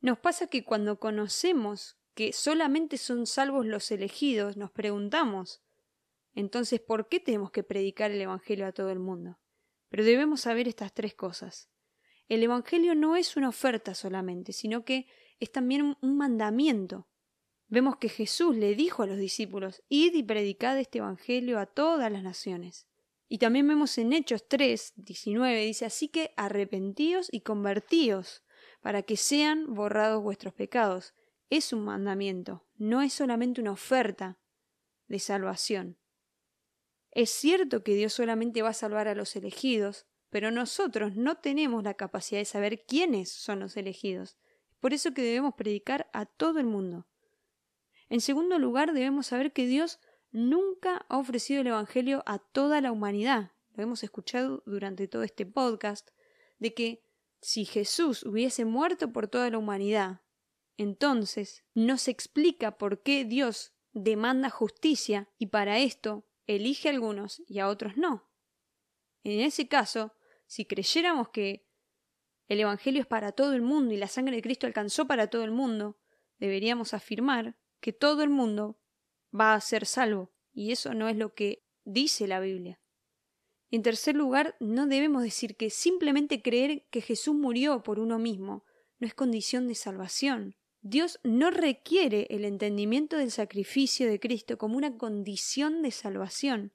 Nos 0.00 0.18
pasa 0.18 0.46
que 0.46 0.64
cuando 0.64 0.98
conocemos 0.98 1.96
que 2.14 2.32
solamente 2.32 2.98
son 2.98 3.26
salvos 3.26 3.66
los 3.66 3.90
elegidos, 3.90 4.56
nos 4.56 4.70
preguntamos, 4.70 5.62
entonces, 6.34 6.80
¿por 6.80 7.08
qué 7.08 7.20
tenemos 7.20 7.50
que 7.50 7.62
predicar 7.62 8.10
el 8.10 8.20
Evangelio 8.20 8.66
a 8.66 8.72
todo 8.72 8.90
el 8.90 8.98
mundo? 8.98 9.38
Pero 9.88 10.04
debemos 10.04 10.42
saber 10.42 10.68
estas 10.68 10.94
tres 10.94 11.14
cosas. 11.14 11.68
El 12.32 12.42
Evangelio 12.42 12.94
no 12.94 13.14
es 13.14 13.36
una 13.36 13.50
oferta 13.50 13.94
solamente, 13.94 14.54
sino 14.54 14.86
que 14.86 15.06
es 15.38 15.52
también 15.52 15.98
un 16.00 16.16
mandamiento. 16.16 17.06
Vemos 17.68 17.98
que 17.98 18.08
Jesús 18.08 18.56
le 18.56 18.74
dijo 18.74 19.02
a 19.02 19.06
los 19.06 19.18
discípulos, 19.18 19.82
id 19.90 20.14
y 20.14 20.22
predicad 20.22 20.78
este 20.78 21.00
Evangelio 21.00 21.58
a 21.58 21.66
todas 21.66 22.10
las 22.10 22.22
naciones. 22.22 22.88
Y 23.28 23.36
también 23.36 23.68
vemos 23.68 23.98
en 23.98 24.14
Hechos 24.14 24.48
3, 24.48 24.94
19, 24.96 25.62
dice, 25.62 25.84
así 25.84 26.08
que 26.08 26.32
arrepentíos 26.38 27.28
y 27.30 27.42
convertíos, 27.42 28.42
para 28.80 29.02
que 29.02 29.18
sean 29.18 29.74
borrados 29.74 30.22
vuestros 30.22 30.54
pecados. 30.54 31.12
Es 31.50 31.74
un 31.74 31.84
mandamiento, 31.84 32.66
no 32.76 33.02
es 33.02 33.12
solamente 33.12 33.60
una 33.60 33.72
oferta 33.72 34.38
de 35.06 35.18
salvación. 35.18 35.98
Es 37.10 37.28
cierto 37.28 37.84
que 37.84 37.94
Dios 37.94 38.14
solamente 38.14 38.62
va 38.62 38.70
a 38.70 38.72
salvar 38.72 39.06
a 39.06 39.14
los 39.14 39.36
elegidos, 39.36 40.06
pero 40.32 40.50
nosotros 40.50 41.14
no 41.14 41.36
tenemos 41.36 41.84
la 41.84 41.92
capacidad 41.92 42.40
de 42.40 42.46
saber 42.46 42.86
quiénes 42.86 43.30
son 43.30 43.60
los 43.60 43.76
elegidos. 43.76 44.38
Por 44.80 44.94
eso 44.94 45.12
que 45.12 45.20
debemos 45.20 45.52
predicar 45.56 46.08
a 46.14 46.24
todo 46.24 46.58
el 46.58 46.64
mundo. 46.64 47.06
En 48.08 48.22
segundo 48.22 48.58
lugar, 48.58 48.94
debemos 48.94 49.26
saber 49.26 49.52
que 49.52 49.66
Dios 49.66 50.00
nunca 50.30 51.04
ha 51.10 51.18
ofrecido 51.18 51.60
el 51.60 51.66
Evangelio 51.66 52.22
a 52.24 52.38
toda 52.38 52.80
la 52.80 52.92
humanidad. 52.92 53.52
Lo 53.74 53.82
hemos 53.82 54.02
escuchado 54.04 54.62
durante 54.64 55.06
todo 55.06 55.22
este 55.22 55.44
podcast, 55.44 56.08
de 56.58 56.72
que 56.72 57.04
si 57.42 57.66
Jesús 57.66 58.22
hubiese 58.22 58.64
muerto 58.64 59.12
por 59.12 59.28
toda 59.28 59.50
la 59.50 59.58
humanidad, 59.58 60.22
entonces 60.78 61.62
no 61.74 61.98
se 61.98 62.10
explica 62.10 62.78
por 62.78 63.02
qué 63.02 63.26
Dios 63.26 63.74
demanda 63.92 64.48
justicia 64.48 65.28
y 65.36 65.48
para 65.48 65.78
esto 65.78 66.24
elige 66.46 66.88
a 66.88 66.92
algunos 66.92 67.42
y 67.46 67.58
a 67.58 67.68
otros 67.68 67.98
no. 67.98 68.30
En 69.24 69.40
ese 69.40 69.68
caso, 69.68 70.14
si 70.52 70.66
creyéramos 70.66 71.30
que 71.30 71.64
el 72.46 72.60
Evangelio 72.60 73.00
es 73.00 73.06
para 73.06 73.32
todo 73.32 73.54
el 73.54 73.62
mundo 73.62 73.94
y 73.94 73.96
la 73.96 74.06
sangre 74.06 74.36
de 74.36 74.42
Cristo 74.42 74.66
alcanzó 74.66 75.06
para 75.06 75.28
todo 75.28 75.44
el 75.44 75.50
mundo, 75.50 75.96
deberíamos 76.38 76.92
afirmar 76.92 77.56
que 77.80 77.94
todo 77.94 78.22
el 78.22 78.28
mundo 78.28 78.78
va 79.34 79.54
a 79.54 79.60
ser 79.62 79.86
salvo, 79.86 80.30
y 80.52 80.72
eso 80.72 80.92
no 80.92 81.08
es 81.08 81.16
lo 81.16 81.32
que 81.32 81.64
dice 81.84 82.26
la 82.26 82.38
Biblia. 82.38 82.82
En 83.70 83.82
tercer 83.82 84.14
lugar, 84.14 84.54
no 84.60 84.86
debemos 84.86 85.22
decir 85.22 85.56
que 85.56 85.70
simplemente 85.70 86.42
creer 86.42 86.86
que 86.90 87.00
Jesús 87.00 87.34
murió 87.34 87.82
por 87.82 87.98
uno 87.98 88.18
mismo 88.18 88.66
no 88.98 89.06
es 89.06 89.14
condición 89.14 89.68
de 89.68 89.74
salvación. 89.74 90.56
Dios 90.82 91.18
no 91.22 91.50
requiere 91.50 92.26
el 92.28 92.44
entendimiento 92.44 93.16
del 93.16 93.30
sacrificio 93.30 94.06
de 94.06 94.20
Cristo 94.20 94.58
como 94.58 94.76
una 94.76 94.98
condición 94.98 95.80
de 95.80 95.92
salvación. 95.92 96.74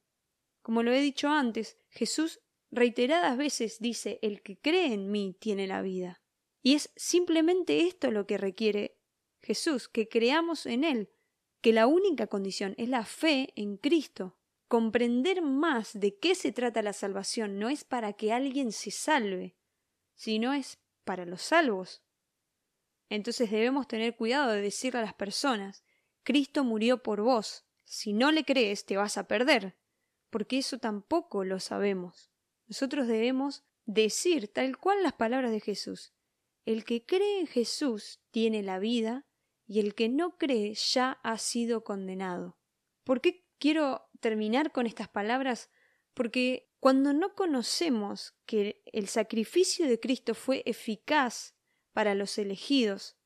Como 0.64 0.82
lo 0.82 0.92
he 0.92 1.00
dicho 1.00 1.30
antes, 1.30 1.78
Jesús 1.90 2.42
reiteradas 2.72 3.38
veces 3.38 3.80
dice, 3.80 4.20
el 4.22 4.42
que 4.42 4.58
cree 4.58 4.94
en 4.94 5.12
mí 5.12 5.36
tiene 5.40 5.68
la 5.68 5.82
vida. 5.82 6.22
Y 6.62 6.76
es 6.76 6.92
simplemente 6.96 7.88
esto 7.88 8.12
lo 8.12 8.28
que 8.28 8.38
requiere 8.38 8.98
Jesús, 9.42 9.88
que 9.88 10.10
creamos 10.10 10.66
en 10.66 10.84
Él, 10.84 11.10
que 11.62 11.74
la 11.74 11.88
única 11.88 12.28
condición 12.28 12.76
es 12.78 12.90
la 12.90 13.06
fe 13.06 13.54
en 13.56 13.78
Cristo. 13.78 14.38
Comprender 14.68 15.42
más 15.42 15.98
de 15.98 16.18
qué 16.18 16.36
se 16.36 16.52
trata 16.52 16.82
la 16.82 16.94
salvación 16.94 17.58
no 17.58 17.70
es 17.70 17.86
para 17.86 18.14
que 18.14 18.34
alguien 18.34 18.72
se 18.72 18.92
salve, 18.92 19.56
sino 20.14 20.54
es 20.54 20.80
para 21.06 21.26
los 21.26 21.42
salvos. 21.42 22.04
Entonces 23.10 23.50
debemos 23.50 23.88
tener 23.88 24.18
cuidado 24.18 24.52
de 24.52 24.62
decirle 24.62 25.00
a 25.00 25.04
las 25.04 25.14
personas, 25.14 25.86
Cristo 26.24 26.66
murió 26.66 27.02
por 27.02 27.22
vos, 27.22 27.66
si 27.86 28.12
no 28.12 28.34
le 28.34 28.44
crees 28.44 28.86
te 28.86 28.98
vas 28.98 29.18
a 29.18 29.28
perder, 29.28 29.78
porque 30.30 30.58
eso 30.58 30.78
tampoco 30.78 31.46
lo 31.46 31.62
sabemos. 31.62 32.30
Nosotros 32.68 33.08
debemos 33.08 33.64
decir 33.86 34.50
tal 34.50 34.78
cual 34.78 35.02
las 35.04 35.14
palabras 35.14 35.52
de 35.52 35.62
Jesús. 35.62 36.14
El 36.66 36.84
que 36.84 37.06
cree 37.06 37.40
en 37.40 37.48
Jesús 37.48 38.20
tiene 38.32 38.62
la 38.62 38.80
vida 38.80 39.26
y 39.66 39.80
el 39.80 39.96
que 39.96 40.10
no 40.10 40.38
cree 40.38 40.74
ya 40.74 41.20
ha 41.24 41.38
sido 41.38 41.84
condenado. 41.84 42.58
¿Por 43.04 43.22
qué 43.22 43.46
quiero 43.58 44.10
terminar 44.20 44.72
con 44.72 44.86
estas 44.86 45.08
palabras? 45.08 45.70
Porque 46.14 46.70
cuando 46.80 47.14
no 47.14 47.36
conocemos 47.36 48.36
que 48.46 48.82
el 48.86 49.08
sacrificio 49.08 49.88
de 49.88 50.00
Cristo 50.00 50.36
fue 50.36 50.64
eficaz 50.66 51.56
para 51.94 52.16
los 52.16 52.38
elegidos, 52.38 53.18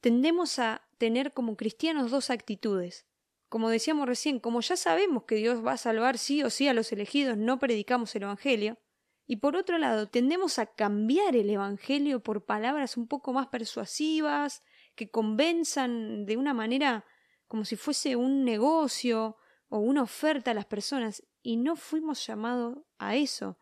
tendemos 0.00 0.58
a 0.58 0.86
tener 0.98 1.32
como 1.32 1.56
cristianos 1.56 2.10
dos 2.10 2.30
actitudes. 2.30 3.06
Como 3.54 3.70
decíamos 3.70 4.08
recién, 4.08 4.40
como 4.40 4.62
ya 4.62 4.76
sabemos 4.76 5.22
que 5.28 5.36
Dios 5.36 5.64
va 5.64 5.74
a 5.74 5.76
salvar 5.76 6.18
sí 6.18 6.42
o 6.42 6.50
sí 6.50 6.66
a 6.66 6.74
los 6.74 6.90
elegidos, 6.90 7.38
no 7.38 7.60
predicamos 7.60 8.12
el 8.16 8.24
Evangelio. 8.24 8.80
Y 9.28 9.36
por 9.36 9.54
otro 9.54 9.78
lado, 9.78 10.08
tendemos 10.08 10.58
a 10.58 10.66
cambiar 10.66 11.36
el 11.36 11.48
Evangelio 11.48 12.20
por 12.20 12.46
palabras 12.46 12.96
un 12.96 13.06
poco 13.06 13.32
más 13.32 13.46
persuasivas, 13.46 14.64
que 14.96 15.08
convenzan 15.08 16.26
de 16.26 16.36
una 16.36 16.52
manera 16.52 17.04
como 17.46 17.64
si 17.64 17.76
fuese 17.76 18.16
un 18.16 18.44
negocio 18.44 19.36
o 19.68 19.78
una 19.78 20.02
oferta 20.02 20.50
a 20.50 20.54
las 20.54 20.66
personas. 20.66 21.22
Y 21.40 21.56
no 21.56 21.76
fuimos 21.76 22.26
llamados 22.26 22.78
a 22.98 23.14
eso. 23.14 23.56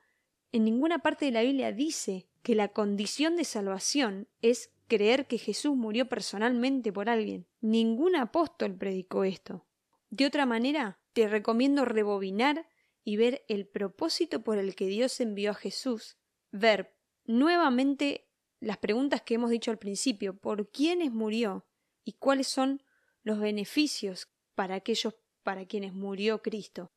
En 0.52 0.64
ninguna 0.64 1.00
parte 1.00 1.26
de 1.26 1.32
la 1.32 1.42
Biblia 1.42 1.70
dice 1.70 2.30
que 2.42 2.54
la 2.54 2.68
condición 2.68 3.36
de 3.36 3.44
salvación 3.44 4.26
es 4.40 4.72
creer 4.88 5.26
que 5.26 5.36
Jesús 5.36 5.76
murió 5.76 6.08
personalmente 6.08 6.94
por 6.94 7.10
alguien. 7.10 7.46
Ningún 7.60 8.16
apóstol 8.16 8.74
predicó 8.74 9.24
esto. 9.24 9.66
De 10.12 10.26
otra 10.26 10.44
manera, 10.44 11.00
te 11.14 11.26
recomiendo 11.26 11.86
rebobinar 11.86 12.68
y 13.02 13.16
ver 13.16 13.46
el 13.48 13.66
propósito 13.66 14.44
por 14.44 14.58
el 14.58 14.74
que 14.74 14.86
Dios 14.86 15.18
envió 15.20 15.52
a 15.52 15.54
Jesús, 15.54 16.18
ver 16.50 16.94
nuevamente 17.24 18.28
las 18.60 18.76
preguntas 18.76 19.22
que 19.22 19.36
hemos 19.36 19.48
dicho 19.48 19.70
al 19.70 19.78
principio, 19.78 20.36
por 20.36 20.70
quiénes 20.70 21.12
murió 21.12 21.66
y 22.04 22.12
cuáles 22.12 22.46
son 22.46 22.82
los 23.22 23.40
beneficios 23.40 24.28
para 24.54 24.74
aquellos 24.74 25.14
para 25.42 25.64
quienes 25.64 25.94
murió 25.94 26.42
Cristo. 26.42 26.92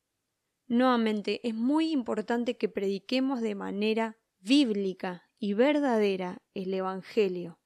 Nuevamente, 0.66 1.40
es 1.42 1.54
muy 1.54 1.92
importante 1.92 2.58
que 2.58 2.68
prediquemos 2.68 3.40
de 3.40 3.54
manera 3.54 4.18
bíblica 4.40 5.30
y 5.38 5.54
verdadera 5.54 6.42
el 6.52 6.74
Evangelio. 6.74 7.58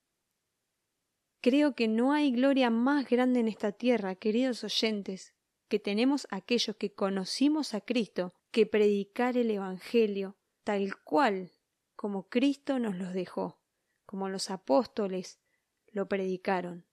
Creo 1.40 1.74
que 1.74 1.88
no 1.88 2.12
hay 2.12 2.30
gloria 2.30 2.70
más 2.70 3.08
grande 3.10 3.40
en 3.40 3.48
esta 3.48 3.72
tierra, 3.72 4.14
queridos 4.14 4.62
oyentes, 4.62 5.34
que 5.70 5.78
tenemos 5.78 6.26
aquellos 6.30 6.76
que 6.76 6.92
conocimos 6.92 7.72
a 7.72 7.80
Cristo, 7.80 8.34
que 8.50 8.66
predicar 8.66 9.38
el 9.38 9.50
Evangelio 9.50 10.36
tal 10.64 11.00
cual 11.02 11.52
como 11.96 12.28
Cristo 12.28 12.78
nos 12.78 12.96
los 12.96 13.14
dejó, 13.14 13.62
como 14.04 14.28
los 14.28 14.50
apóstoles 14.50 15.40
lo 15.86 16.08
predicaron. 16.08 16.86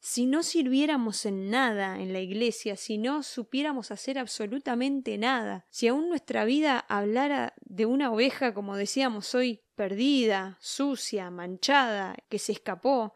Si 0.00 0.26
no 0.26 0.42
sirviéramos 0.42 1.26
en 1.26 1.50
nada 1.50 2.00
en 2.00 2.12
la 2.12 2.20
iglesia, 2.20 2.76
si 2.76 2.98
no 2.98 3.22
supiéramos 3.24 3.90
hacer 3.90 4.18
absolutamente 4.18 5.18
nada, 5.18 5.66
si 5.70 5.88
aún 5.88 6.08
nuestra 6.08 6.44
vida 6.44 6.78
hablara 6.78 7.54
de 7.62 7.86
una 7.86 8.12
oveja, 8.12 8.54
como 8.54 8.76
decíamos 8.76 9.34
hoy, 9.34 9.62
perdida, 9.74 10.58
sucia, 10.60 11.30
manchada, 11.30 12.14
que 12.28 12.38
se 12.38 12.52
escapó, 12.52 13.14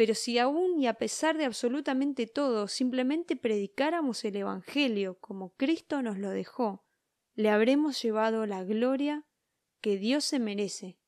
pero 0.00 0.14
si 0.14 0.38
aún 0.38 0.80
y 0.80 0.86
a 0.86 0.94
pesar 0.94 1.36
de 1.36 1.44
absolutamente 1.44 2.26
todo 2.26 2.68
simplemente 2.68 3.36
predicáramos 3.36 4.24
el 4.24 4.36
Evangelio 4.36 5.18
como 5.20 5.54
Cristo 5.58 6.00
nos 6.00 6.16
lo 6.16 6.30
dejó, 6.30 6.86
le 7.34 7.50
habremos 7.50 8.00
llevado 8.00 8.46
la 8.46 8.64
gloria 8.64 9.26
que 9.82 9.98
Dios 9.98 10.24
se 10.24 10.38
merece 10.38 10.98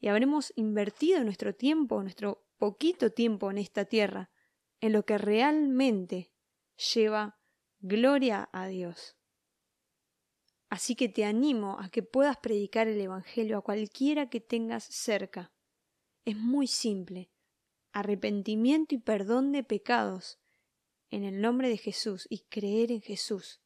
y 0.00 0.08
habremos 0.08 0.52
invertido 0.56 1.22
nuestro 1.22 1.54
tiempo, 1.54 2.02
nuestro 2.02 2.44
poquito 2.58 3.12
tiempo 3.12 3.52
en 3.52 3.58
esta 3.58 3.84
tierra, 3.84 4.32
en 4.80 4.94
lo 4.94 5.04
que 5.04 5.16
realmente 5.16 6.32
lleva 6.92 7.38
gloria 7.78 8.48
a 8.52 8.66
Dios. 8.66 9.16
Así 10.70 10.96
que 10.96 11.08
te 11.08 11.24
animo 11.24 11.78
a 11.78 11.88
que 11.88 12.02
puedas 12.02 12.38
predicar 12.38 12.88
el 12.88 13.00
Evangelio 13.00 13.58
a 13.58 13.62
cualquiera 13.62 14.28
que 14.28 14.40
tengas 14.40 14.82
cerca. 14.82 15.52
Es 16.24 16.36
muy 16.36 16.66
simple 16.66 17.30
arrepentimiento 17.94 18.94
y 18.94 18.98
perdón 18.98 19.52
de 19.52 19.62
pecados 19.62 20.38
en 21.10 21.24
el 21.24 21.40
nombre 21.40 21.68
de 21.68 21.78
Jesús 21.78 22.26
y 22.28 22.40
creer 22.40 22.90
en 22.90 23.00
Jesús. 23.00 23.60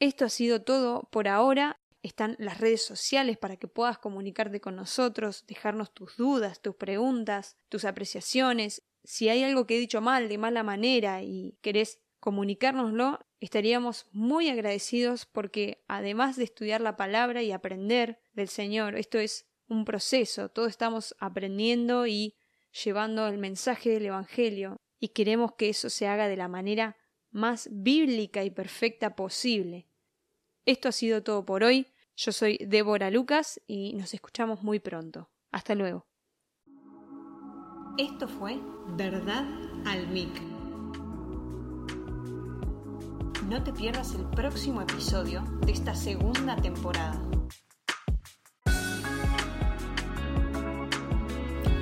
Esto 0.00 0.24
ha 0.24 0.30
sido 0.30 0.62
todo 0.62 1.08
por 1.12 1.28
ahora. 1.28 1.76
Están 2.02 2.34
las 2.38 2.58
redes 2.58 2.84
sociales 2.84 3.36
para 3.36 3.56
que 3.56 3.68
puedas 3.68 3.98
comunicarte 3.98 4.60
con 4.60 4.74
nosotros, 4.74 5.44
dejarnos 5.46 5.92
tus 5.92 6.16
dudas, 6.16 6.60
tus 6.60 6.74
preguntas, 6.74 7.56
tus 7.68 7.84
apreciaciones. 7.84 8.82
Si 9.04 9.28
hay 9.28 9.44
algo 9.44 9.66
que 9.66 9.76
he 9.76 9.80
dicho 9.80 10.00
mal, 10.00 10.28
de 10.28 10.38
mala 10.38 10.64
manera 10.64 11.22
y 11.22 11.58
querés 11.60 12.00
comunicárnoslo, 12.18 13.20
estaríamos 13.40 14.06
muy 14.10 14.48
agradecidos 14.48 15.26
porque 15.26 15.84
además 15.86 16.36
de 16.36 16.44
estudiar 16.44 16.80
la 16.80 16.96
palabra 16.96 17.42
y 17.42 17.52
aprender 17.52 18.20
del 18.32 18.48
Señor, 18.48 18.96
esto 18.96 19.18
es 19.18 19.51
un 19.72 19.84
proceso, 19.84 20.48
todos 20.48 20.68
estamos 20.68 21.14
aprendiendo 21.18 22.06
y 22.06 22.36
llevando 22.84 23.26
el 23.26 23.38
mensaje 23.38 23.90
del 23.90 24.06
Evangelio 24.06 24.80
y 25.00 25.08
queremos 25.08 25.52
que 25.54 25.68
eso 25.68 25.90
se 25.90 26.06
haga 26.06 26.28
de 26.28 26.36
la 26.36 26.48
manera 26.48 26.96
más 27.30 27.68
bíblica 27.72 28.44
y 28.44 28.50
perfecta 28.50 29.16
posible. 29.16 29.88
Esto 30.64 30.88
ha 30.88 30.92
sido 30.92 31.22
todo 31.22 31.44
por 31.44 31.64
hoy. 31.64 31.86
Yo 32.14 32.30
soy 32.30 32.58
Débora 32.58 33.10
Lucas 33.10 33.60
y 33.66 33.94
nos 33.94 34.14
escuchamos 34.14 34.62
muy 34.62 34.78
pronto. 34.78 35.30
Hasta 35.50 35.74
luego. 35.74 36.06
Esto 37.98 38.28
fue 38.28 38.58
Verdad 38.96 39.44
al 39.86 40.06
Mic. 40.08 40.40
No 43.48 43.62
te 43.64 43.72
pierdas 43.72 44.14
el 44.14 44.24
próximo 44.30 44.82
episodio 44.82 45.42
de 45.66 45.72
esta 45.72 45.94
segunda 45.94 46.56
temporada. 46.56 47.20